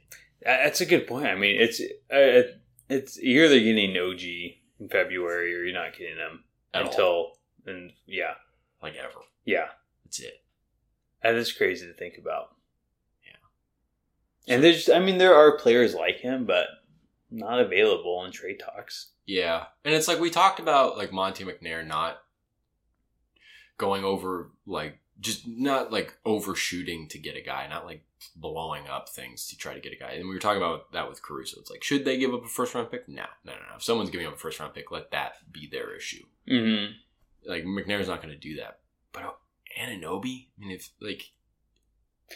[0.43, 1.27] That's a good point.
[1.27, 2.53] I mean, it's uh,
[2.89, 4.23] it's you're either getting OG
[4.81, 6.45] in February or you're not getting them
[6.75, 7.39] At until all.
[7.67, 8.35] and yeah,
[8.83, 9.21] like ever.
[9.45, 9.69] Yeah,
[10.05, 10.43] that's it.
[11.23, 12.55] That is crazy to think about.
[13.25, 16.67] Yeah, and there's I mean there are players like him, but
[17.31, 19.13] not available in trade talks.
[19.25, 22.19] Yeah, and it's like we talked about like Monte McNair not
[23.79, 28.05] going over like just not like overshooting to get a guy, not like
[28.37, 30.12] blowing up things to try to get a guy.
[30.12, 31.61] And we were talking about that with Caruso.
[31.61, 33.09] It's like, should they give up a first round pick?
[33.09, 33.77] No, no, no, no.
[33.77, 36.25] If someone's giving up a first round pick, let that be their issue.
[36.49, 36.93] Mm-hmm.
[37.49, 38.81] Like McNair's not going to do that.
[39.12, 39.31] But uh,
[39.81, 41.31] Anunoby, I mean, if like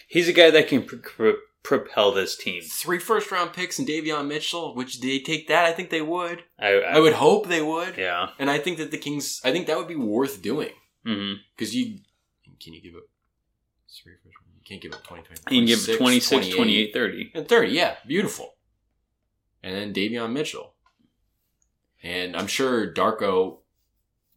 [0.06, 1.30] He's a guy that can pr- pr-
[1.62, 2.62] propel this team.
[2.62, 6.44] three first round picks and Davion Mitchell, which they take that, I think they would.
[6.58, 7.96] I, I, I would hope they would.
[7.96, 8.30] Yeah.
[8.38, 10.70] And I think that the Kings, I think that would be worth doing.
[11.08, 11.40] Mm-hmm.
[11.56, 11.98] Because you
[12.60, 13.04] can you give up
[13.88, 17.30] three first You can't give up 20, 20 You can give 26, 28, 28, 30.
[17.34, 17.68] and 30.
[17.72, 18.54] Yeah, beautiful.
[19.62, 20.74] And then Davion Mitchell.
[22.02, 23.58] And I'm sure Darko,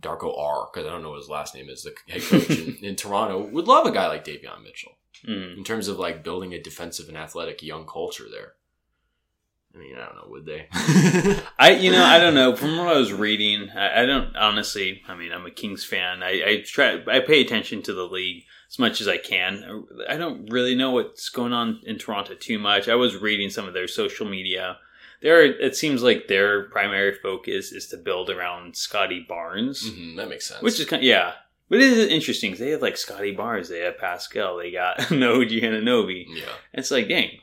[0.02, 2.76] Darko R, because I don't know what his last name is, the head coach in,
[2.82, 4.94] in Toronto, would love a guy like Davion Mitchell
[5.28, 5.58] Mm.
[5.58, 8.54] in terms of like building a defensive and athletic young culture there.
[9.74, 10.68] I mean, I don't know, would they?
[11.58, 12.56] I, you know, I don't know.
[12.56, 15.02] From what I was reading, I, I don't honestly.
[15.08, 16.24] I mean, I'm a Kings fan.
[16.24, 17.02] I, I try.
[17.08, 19.86] I pay attention to the league as much as I can.
[20.10, 22.90] I don't really know what's going on in Toronto too much.
[22.90, 24.78] I was reading some of their social media.
[25.22, 30.28] There, it seems like their primary focus is to build around Scottie Barnes, Mhm, that
[30.28, 30.64] makes sense.
[30.64, 31.04] which is kind.
[31.04, 31.34] yeah,
[31.70, 32.52] but it is interesting.
[32.52, 33.70] 'cause They have like Scottie Barnes.
[33.70, 34.58] They have Pascal.
[34.58, 36.26] They got no Giannonobi.
[36.28, 37.38] yeah, It's like, dang,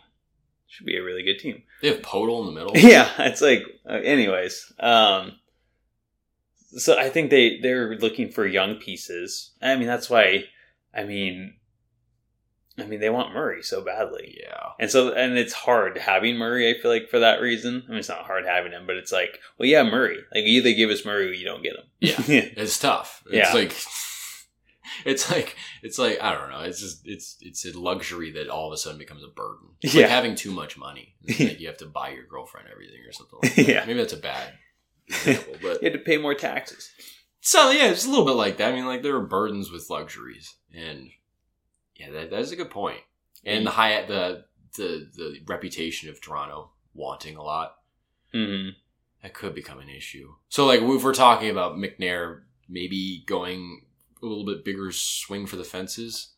[0.68, 1.62] should be a really good team.
[1.82, 2.72] they have Poeltl in the middle.
[2.76, 4.72] Yeah, it's like, uh, anyways.
[4.78, 5.32] Um,
[6.76, 9.52] so I think they they're looking for young pieces.
[9.62, 10.44] I mean, that's why.
[10.94, 11.54] I mean,
[12.78, 14.70] I mean, they want Murray so badly, yeah.
[14.78, 16.68] and so and it's hard having Murray.
[16.70, 17.84] I feel like for that reason.
[17.86, 20.18] I mean, it's not hard having him, but it's like, well, yeah, Murray.
[20.34, 21.84] Like, either give us Murray or you don't get him.
[22.00, 22.20] Yeah.
[22.56, 23.22] It's tough.
[23.26, 23.52] It's Yeah.
[23.54, 23.74] like
[25.05, 26.61] it's like it's like I don't know.
[26.61, 29.68] It's just it's it's a luxury that all of a sudden becomes a burden.
[29.82, 30.03] It's Yeah.
[30.03, 31.14] like having too much money.
[31.28, 33.68] Like you have to buy your girlfriend everything or something like that.
[33.68, 33.84] Yeah.
[33.86, 34.53] Maybe that's a bad
[35.09, 35.55] example.
[35.62, 36.91] But you had to pay more taxes.
[37.41, 38.72] so yeah, it's a little bit like that.
[38.72, 40.55] I mean like there are burdens with luxuries.
[40.74, 41.11] And
[41.97, 43.01] yeah, that, that is a good point.
[43.45, 44.45] And the high the
[44.76, 47.76] the the reputation of Toronto wanting a lot.
[48.32, 48.68] hmm
[49.22, 50.32] that could become an issue.
[50.49, 53.84] So, like, if we're talking about McNair maybe going
[54.22, 56.32] a little bit bigger swing for the fences,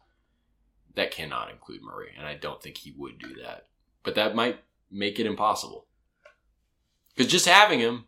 [0.94, 3.66] that cannot include Murray, and I don't think he would do that.
[4.02, 4.60] But that might
[4.90, 5.86] make it impossible.
[7.14, 8.06] Because just having him,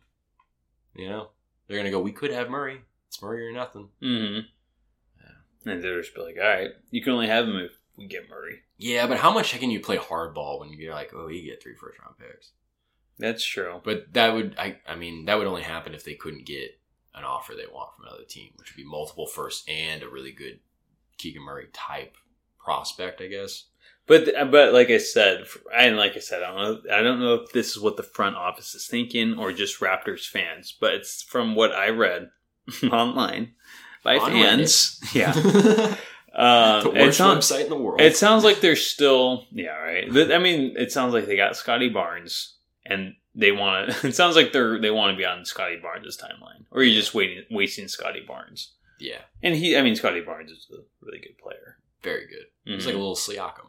[0.94, 1.28] you know,
[1.66, 2.00] they're gonna go.
[2.00, 2.80] We could have Murray.
[3.08, 3.88] It's Murray or nothing.
[4.00, 4.38] hmm
[5.64, 8.28] And they're just be like, all right, you can only have him if we get
[8.28, 8.60] Murray.
[8.78, 11.74] Yeah, but how much can you play hardball when you're like, oh, you get three
[11.74, 12.50] first round picks?
[13.18, 13.80] That's true.
[13.84, 16.80] But that would, I, I mean, that would only happen if they couldn't get
[17.14, 20.32] an offer they want from another team, which would be multiple firsts and a really
[20.32, 20.60] good
[21.18, 22.16] Keegan Murray type
[22.58, 23.64] prospect, I guess.
[24.06, 25.44] But but like I said,
[25.74, 26.94] and like I said, I don't know.
[26.96, 30.26] I don't know if this is what the front office is thinking or just Raptors
[30.26, 30.76] fans.
[30.78, 32.30] But it's from what I read
[32.90, 33.52] online
[34.02, 35.00] by On fans.
[35.14, 35.98] Yeah, the
[36.34, 38.00] um, it worst sounds website in the world.
[38.00, 40.10] it sounds like they're still yeah right.
[40.32, 44.06] I mean, it sounds like they got Scottie Barnes and they want to.
[44.08, 47.14] It sounds like they're they want to be on Scottie Barnes' timeline, or you're just
[47.14, 48.72] waiting wasting Scottie Barnes.
[49.00, 51.78] yeah, And he, I mean, Scottie Barnes is a really good player.
[52.02, 52.46] very good.
[52.66, 52.86] It's Mhm.
[52.88, 53.68] like a little Siakam.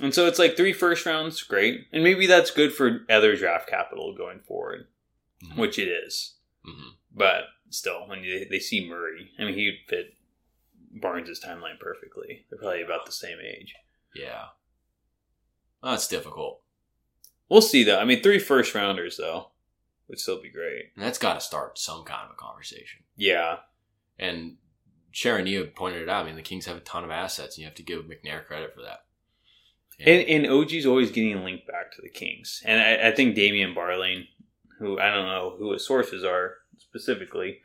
[0.00, 1.86] And so it's like three first rounds, great.
[1.92, 4.88] And maybe that's good for other draft capital going forward,
[5.44, 5.56] Mhm.
[5.58, 6.36] which it is.
[6.66, 6.94] Mhm.
[7.12, 10.14] But still, when you, they see Murray, I mean, he'd fit
[10.90, 12.46] Barnes' timeline perfectly.
[12.50, 13.74] They're probably about the same age.
[14.14, 14.46] Yeah,
[15.82, 16.62] that's difficult,
[17.48, 17.98] We'll see, though.
[17.98, 19.50] I mean, three first rounders, though,
[20.08, 20.86] would still be great.
[20.94, 23.02] and that's got to start some kind of a conversation.
[23.16, 23.58] Yeah.
[24.18, 24.56] And
[25.10, 26.24] Sharon, you pointed it out.
[26.24, 28.44] I mean, the Kings have a ton of assets, and you have to give McNair
[28.44, 29.04] credit for that.
[30.00, 32.62] And, and OG's always getting linked back to the Kings.
[32.64, 34.26] And I, I think Damian Barling,
[34.78, 37.60] who I don't know who his sources are specifically,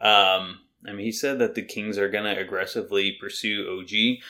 [0.00, 4.22] um, I mean, he said that the Kings are going to aggressively pursue OG.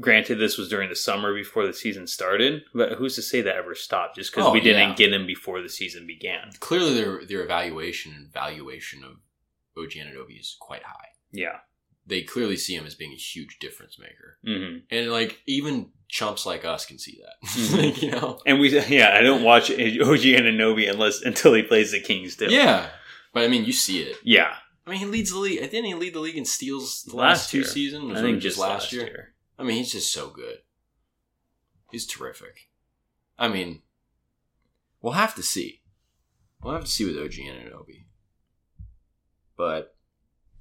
[0.00, 3.56] Granted, this was during the summer before the season started, but who's to say that
[3.56, 4.94] ever stopped just because Oh, we didn't yeah.
[4.94, 6.50] get him before the season began?
[6.60, 9.12] clearly their their evaluation and valuation of
[9.76, 11.08] OG Anunoby is quite high.
[11.32, 11.58] Yeah.
[12.06, 16.46] They clearly see him as being a huge difference maker, hmm and like even chumps
[16.46, 17.48] like us can see that.
[17.48, 17.76] Mhm.
[17.76, 21.90] Like, you know, And we, yeah, I don't watch OG Anunoby unless until he plays
[21.92, 22.34] the Kings.
[22.34, 22.88] Still, yeah.
[23.34, 24.16] But I mean, you see it.
[24.22, 24.54] yeah.
[24.86, 25.60] I mean, he leads the league.
[25.60, 28.16] Didn't he lead the league in steals the Last last, two seasons?
[28.16, 29.04] I think just last year.
[29.04, 29.34] year.
[29.58, 30.58] I mean, he's just so good.
[31.90, 32.68] He's terrific.
[33.38, 33.82] I mean,
[35.00, 35.82] we'll have to see.
[36.62, 38.04] We'll have to see with OG Anunoby.
[39.56, 39.96] But,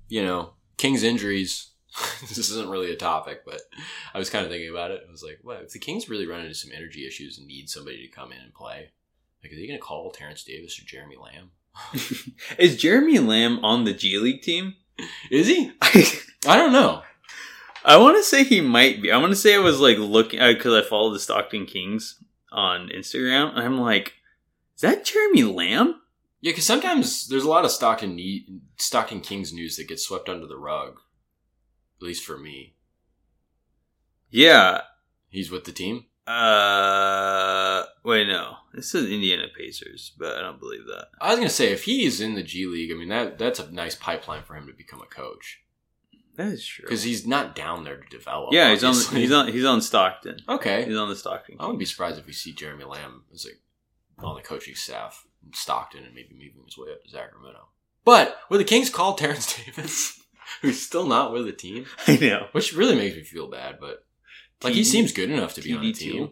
[0.08, 1.72] you know, Kings injuries.
[2.22, 3.62] this isn't really a topic, but
[4.14, 5.02] I was kind of thinking about it.
[5.08, 7.70] I was like, what if the Kings really run into some energy issues and need
[7.70, 8.92] somebody to come in and play?
[9.44, 11.52] Like, are they going to call Terrence Davis or Jeremy Lamb?
[12.58, 14.76] Is Jeremy Lamb on the G League team?
[15.30, 15.72] Is he?
[15.82, 17.04] I don't know.
[17.96, 19.14] Want to say he might be.
[19.14, 22.22] I want to say I was like looking because I follow the Stockton Kings
[22.52, 24.16] on Instagram, and I'm like,
[24.76, 26.02] is that Jeremy Lamb?
[26.42, 30.28] Yeah, because sometimes there's a lot of Stockton ne- Stockton Kings news that gets swept
[30.28, 30.98] under the rug.
[32.02, 32.76] At least for me,
[34.30, 34.82] Yeah.
[35.30, 36.06] he's with the team.
[36.28, 38.58] Uh, wait, no.
[38.74, 41.08] This is Indiana Pacers, but I don't believe that.
[41.22, 43.72] I was gonna say if he's in the G League, I mean that that's a
[43.72, 45.62] nice pipeline for him to become a coach
[46.38, 46.86] That is true.
[46.86, 48.54] because he's not down there to develop.
[48.54, 48.92] yeah, he's on.
[48.92, 49.22] obviously.
[49.22, 49.48] He's on.
[49.52, 50.38] He's on Stockton.
[50.48, 51.58] Okay, He's on the Stockton.
[51.60, 53.60] I wouldn't be surprised if we see Jeremy Lamb as like
[54.20, 57.68] on the coaching staff in Stockton and maybe moving his way up to Sacramento.
[58.06, 60.20] But would the Kings call Terrence Davis,
[60.62, 62.48] who's still not with the team, I know.
[62.54, 64.06] which really makes me feel bad, but
[64.64, 65.98] like he seems good enough to be on the TD2.
[66.00, 66.32] team.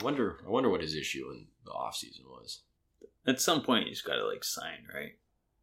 [0.00, 0.38] I wonder.
[0.46, 2.60] I wonder what his issue in the offseason was.
[3.26, 5.12] At some point, you just gotta like sign, right?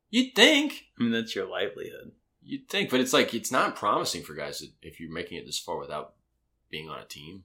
[0.10, 0.86] You'd think.
[1.00, 2.12] I mean, that's your livelihood.
[2.48, 5.46] You'd think, but it's like it's not promising for guys that if you're making it
[5.46, 6.14] this far without
[6.70, 7.44] being on a team.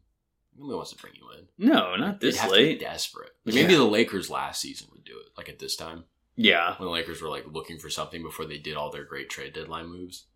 [0.59, 1.68] Nobody wants to bring you in.
[1.70, 2.80] No, not this have to be late.
[2.80, 3.30] desperate.
[3.46, 3.78] Like maybe Yeah.
[3.78, 5.28] the Lakers last season would do it.
[5.38, 6.05] Like at this time,
[6.36, 9.30] Yeah, when the Lakers were like looking for something before they did all their great
[9.30, 10.26] trade deadline moves.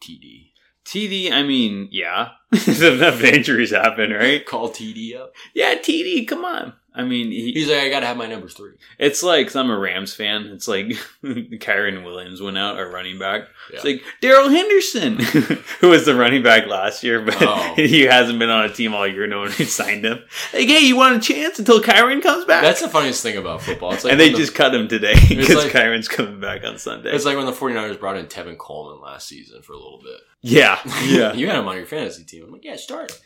[0.00, 0.52] TD.
[0.84, 1.30] TD.
[1.30, 4.44] I mean, yeah, enough injuries happen, right?
[4.46, 5.34] Call TD up.
[5.54, 6.26] Yeah, TD.
[6.26, 6.72] Come on.
[6.98, 8.72] I mean, he, He's like, I gotta have my numbers three.
[8.98, 10.46] It's like, cause I'm a Rams fan.
[10.46, 10.86] It's like
[11.24, 13.42] Kyren Williams went out, our running back.
[13.72, 15.18] It's like Darrell Henderson,
[15.80, 17.72] who was the running back last year, but Oh.
[17.76, 19.26] he hasn't been on a team all year.
[19.26, 20.18] No one signed him.
[20.52, 22.62] Like, hey, you want a chance until Kyren comes back?
[22.62, 23.92] That's the funniest thing about football.
[23.92, 26.78] It's like and they the- just cut him today because like- Kyren's coming back on
[26.78, 27.12] Sunday.
[27.14, 30.20] It's like when the 49ers brought in Tevin Coleman last season for a little bit.
[30.40, 31.32] yeah, yeah.
[31.32, 32.44] you had him on your fantasy team.
[32.44, 33.18] I'm like, yeah, start.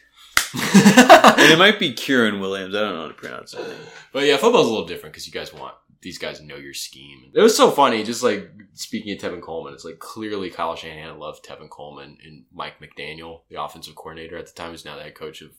[0.54, 2.74] and it might be Kieran Williams.
[2.74, 3.76] I don't know how to pronounce it.
[4.12, 7.30] But yeah, football's a little different because you guys want these guys know your scheme.
[7.32, 11.18] It was so funny, just like speaking of Tevin Coleman, it's like clearly Kyle Shanahan
[11.18, 15.04] loved Tevin Coleman and Mike McDaniel, the offensive coordinator at the time, who's now the
[15.04, 15.52] head coach of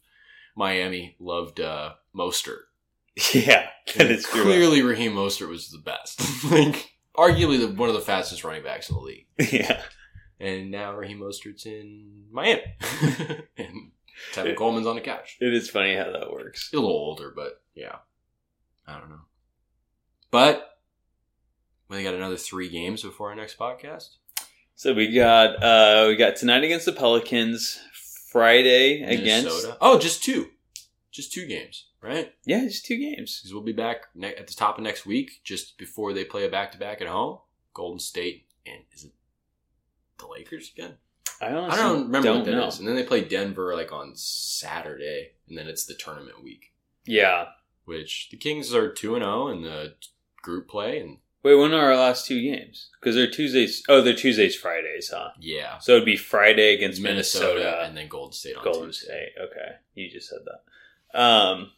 [0.56, 2.64] Miami, loved uh, Mostert.
[3.34, 4.44] Yeah, that is true.
[4.44, 6.22] Clearly, Raheem Mostert was the best,
[6.52, 9.28] like arguably the, one of the fastest running backs in the league.
[9.52, 9.82] Yeah,
[10.40, 12.64] And now Raheem Mostert's in Miami,
[13.58, 13.92] and
[14.32, 15.38] Tevin Coleman's on the couch.
[15.42, 16.70] it is funny how that works.
[16.72, 17.98] A little older, but yeah.
[18.88, 19.22] I don't know.
[20.32, 20.70] But
[21.90, 24.10] we got another three games before our next podcast.
[24.76, 27.80] So we got uh we got tonight against the Pelicans,
[28.32, 30.50] Friday against Oh, just two.
[31.12, 32.34] Just two games, right?
[32.46, 33.40] yeah, just two games.
[33.40, 36.44] Because we'll be back ne- at the top of next week, just before they play
[36.44, 37.38] a back to back at home.
[37.76, 39.12] Golden State and is it
[40.18, 40.96] the Lakers again?
[41.44, 42.68] I I don't remember what that know.
[42.68, 42.80] is.
[42.80, 46.72] And then they play Denver like on Saturday, and then it's the tournament week,
[47.06, 47.48] Yeah.
[47.86, 49.96] which the Kings are two and zero in the
[50.42, 52.90] group play, and Wait, when are our last two games?
[52.98, 53.84] Because they're Tuesdays.
[53.90, 55.32] Oh, they're Tuesdays, Fridays, huh?
[55.42, 59.32] yeah, So it'd be Friday against Minnesota, Minnesota, and then Golden State on Golden Tuesday.
[59.36, 59.44] State.
[59.44, 61.20] Okay, you just said that.
[61.20, 61.72] Um,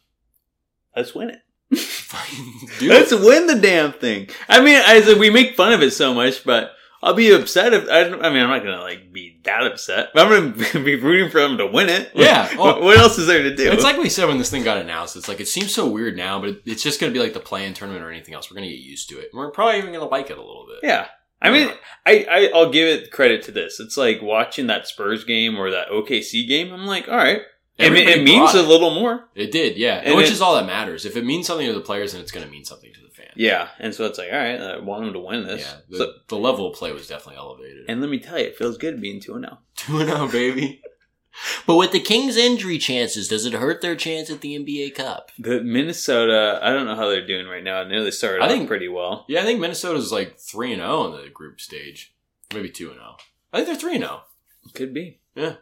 [0.94, 1.40] let's win it.
[2.82, 4.28] Let's win the damn thing.
[4.48, 6.70] I mean, I we make fun of it so much, but
[7.02, 8.02] I'll be upset if I.
[8.04, 11.40] I mean, I'm not gonna like be that upset, but I'm gonna be rooting for
[11.40, 12.10] them to win it.
[12.14, 13.70] Yeah, What, well, what else is there to do?
[13.70, 15.16] It's like we said when this thing got announced.
[15.16, 17.40] It's like it seems so weird now, but it's just going to be like the
[17.40, 18.50] play-in tournament or anything else.
[18.50, 19.30] We're going to get used to it.
[19.32, 20.88] We're probably even going to like it a little bit.
[20.88, 21.06] yeah.
[21.42, 21.68] I mean,
[22.06, 23.78] I, I I'll give it credit to this.
[23.78, 26.72] It's like watching that Spurs game or that OKC game.
[26.72, 27.42] I'm like, all right,
[27.78, 29.28] it, it means brought a little more.
[29.34, 30.00] It did, yeah.
[30.04, 31.04] And Which it- is all that matters.
[31.04, 33.08] If it means something to the players, then it's going to mean something to the
[33.10, 33.32] fans.
[33.36, 35.60] Yeah, and so it's like, all right, I want them to win this.
[35.62, 35.80] Yeah.
[35.90, 37.84] The, So- the level of play was definitely elevated.
[37.88, 39.48] and let me tell you, it feels good being two and oh.
[39.48, 39.58] zero.
[39.76, 40.80] two and zero, baby.
[41.66, 45.30] But with the Kings' injury chances, does it hurt their chance at the NBA Cup?
[45.38, 47.80] The Minnesota, I don't know how they're doing right now.
[47.80, 49.26] I know they started I off think- pretty well.
[49.28, 52.14] Yeah, I think Minnesota's like three and zero in the group stage,
[52.54, 53.16] maybe two and zero.
[53.52, 54.22] I think they're three and zero.
[54.72, 55.20] Could be.
[55.34, 55.56] Yeah.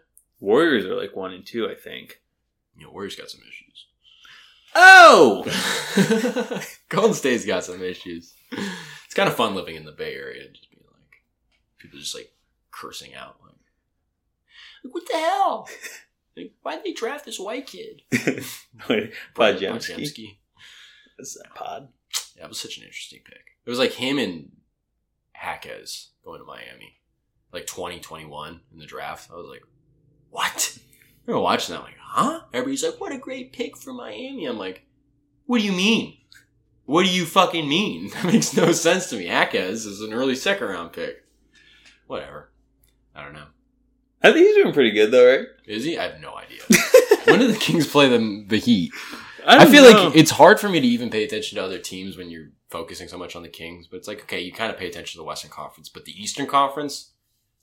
[0.45, 2.21] Warriors are like one and two, I think.
[2.77, 3.87] You know, Warriors got some issues.
[4.75, 5.45] Oh,
[6.89, 8.35] Golden State's got some issues.
[9.07, 11.23] It's kind of fun living in the Bay Area and just being like,
[11.79, 12.33] people just like
[12.71, 13.55] cursing out, like,
[14.85, 15.69] like what the hell?
[16.37, 18.03] Like, why did they draft this white kid?
[18.89, 19.95] Wait, Podziemski.
[19.95, 20.37] Podziemski.
[21.21, 21.89] Is that pod?
[22.37, 23.57] Yeah, it was such an interesting pick.
[23.65, 24.51] It was like him and
[25.41, 26.99] Jaquez going to Miami,
[27.53, 29.31] like 2021 in the draft.
[29.31, 29.63] I was like,
[30.35, 30.76] what?
[30.76, 30.80] I
[31.26, 32.41] remember watching that, I'm like, huh?
[32.53, 34.47] Everybody's like, what a great pick for Miami.
[34.47, 34.85] I'm like,
[35.47, 36.18] what do you mean?
[36.87, 38.11] What do you fucking mean?
[38.14, 39.26] That makes no sense to me.
[39.26, 41.24] Jaquez is an early second round pick.
[42.09, 42.51] Whatever.
[43.14, 43.47] I don't know.
[44.22, 45.47] I think he's doing pretty good though, right?
[45.66, 45.97] Is he?
[45.99, 46.61] I have no idea.
[47.26, 48.93] when did the Kings play the the Heat?
[49.47, 50.07] I, don't feel know.
[50.09, 53.07] like it's hard for me to even pay attention to other teams when you're focusing
[53.07, 53.87] so much on the Kings.
[53.87, 56.20] But it's like, okay, you kind of pay attention to the Western Conference, but the
[56.20, 57.12] Eastern Conference,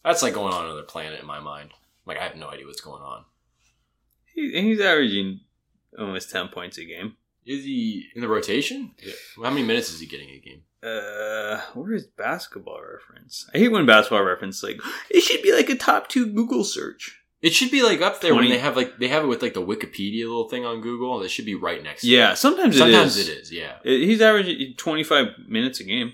[0.05, 1.71] that's like going on another planet in my mind.
[2.05, 3.25] Like I have no idea what's going on.
[4.25, 5.41] He- he's averaging
[5.97, 7.17] almost ten points a game.
[7.45, 8.91] Is he in the rotation?
[9.41, 10.61] How many minutes is he getting a game?
[10.83, 13.49] Uh, where is basketball reference?
[13.53, 14.79] I hate when basketball reference like
[15.09, 17.17] it should be like a top two Google search.
[17.41, 18.47] It should be like up there 20.
[18.47, 21.19] when they have like they have it with like the Wikipedia little thing on Google.
[21.19, 22.01] That should be right next.
[22.01, 22.37] to Yeah, it.
[22.37, 23.27] sometimes, sometimes it is.
[23.29, 23.51] it is.
[23.51, 23.77] Yeah.
[23.83, 26.13] He's averaging twenty five minutes a game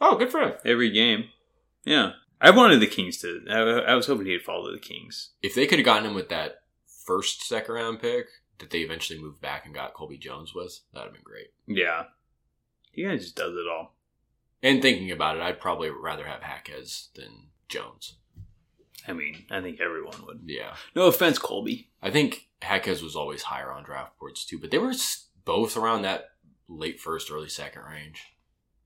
[0.00, 0.52] Oh, good for him.
[0.64, 1.24] every game.
[1.84, 3.42] Yeah, I wanted the Kings to.
[3.48, 5.30] I, I was hoping he'd follow the Kings.
[5.42, 8.26] If they could have gotten him with that first second round pick
[8.58, 11.48] that they eventually moved back and got Colby Jones with, that'd have been great.
[11.66, 12.04] Yeah,
[12.92, 13.94] he kind of just does it all.
[14.62, 18.16] And thinking about it, I'd probably rather have Jaquez than Jones.
[19.06, 20.40] I mean, I think everyone would.
[20.46, 20.74] Yeah.
[20.94, 21.90] No offense, Colby.
[22.02, 24.94] I think Jaquez was always higher on draft boards too, but they were
[25.44, 26.30] both around that
[26.68, 28.22] late first, early second range.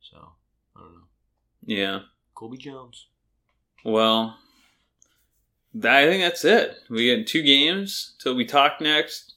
[0.01, 0.33] So,
[0.77, 1.01] I don't know.
[1.65, 2.01] Yeah.
[2.35, 3.07] Colby Jones.
[3.85, 4.39] Well,
[5.77, 6.77] I think that's it.
[6.89, 9.35] We get two games till we talk next.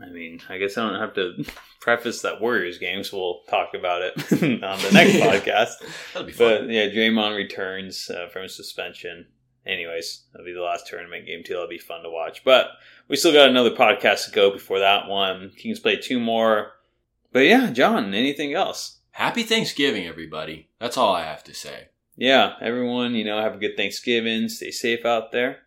[0.00, 1.44] I mean, I guess I don't have to
[1.80, 4.14] preface that Warriors game, so we'll talk about it
[4.62, 5.74] on the next podcast.
[6.12, 6.66] That'll be fun.
[6.66, 9.26] But yeah, Draymond returns uh, from suspension.
[9.64, 11.54] Anyways, that'll be the last tournament game too.
[11.54, 12.44] That'll be fun to watch.
[12.44, 12.66] But
[13.08, 15.52] we still got another podcast to go before that one.
[15.56, 16.72] Kings play two more.
[17.32, 18.98] But yeah, John, anything else?
[19.12, 20.68] Happy Thanksgiving, everybody.
[20.80, 21.88] That's all I have to say.
[22.16, 24.48] Yeah, everyone, you know, have a good Thanksgiving.
[24.48, 25.60] Stay safe out there.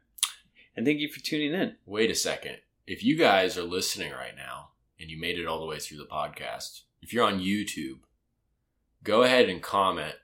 [0.75, 1.75] And thank you for tuning in.
[1.85, 2.57] Wait a second.
[2.85, 4.69] If you guys are listening right now
[4.99, 7.99] and you made it all the way through the podcast, if you're on YouTube,
[9.03, 10.15] go ahead and comment.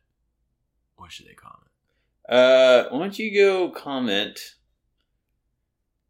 [0.95, 1.69] What should they comment?
[2.29, 4.39] Uh, why don't you go comment?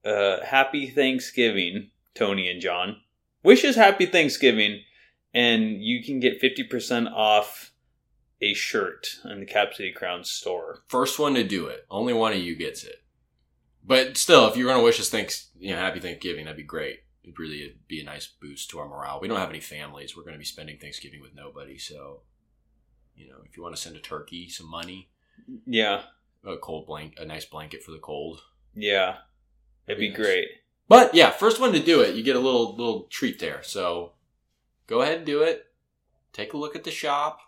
[0.04, 2.98] Uh, happy Thanksgiving, Tony and John.
[3.44, 4.82] Wishes happy Thanksgiving,
[5.34, 7.71] and you can get fifty percent off
[8.42, 10.84] a shirt in the Cap City Crown store.
[10.88, 11.86] First one to do it.
[11.90, 13.04] Only one of you gets it.
[13.84, 16.64] But still, if you're going to wish us thanks, you know, happy Thanksgiving, that'd be
[16.64, 17.00] great.
[17.24, 19.20] It'd really be a nice boost to our morale.
[19.22, 20.16] We don't have any families.
[20.16, 21.78] We're going to be spending Thanksgiving with nobody.
[21.78, 22.22] So,
[23.16, 25.10] you know, if you want to send a turkey, some money,
[25.66, 26.04] Yeah,
[26.44, 28.42] a cold blank, a nice blanket for the cold.
[28.76, 29.18] yeah,
[29.88, 30.16] it'd be Yes.
[30.18, 30.48] great.
[30.88, 33.62] But yeah, first one to do it, you get a little little treat there.
[33.64, 34.14] So
[34.88, 35.68] go ahead and do it.
[36.34, 37.40] Take a look at the shop.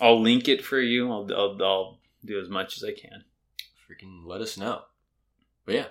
[0.00, 1.10] I'll link it for you.
[1.10, 3.24] I'll, I'll, I'll do as much as I can.
[3.88, 4.82] Freaking let us know.
[5.64, 5.86] But yeah,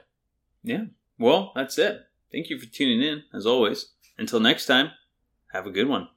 [0.64, 0.86] Yeah.
[1.18, 2.02] Well, that's it.
[2.32, 3.92] Thank you for tuning in, as always.
[4.18, 4.92] Until next time,
[5.52, 6.10] have a good one.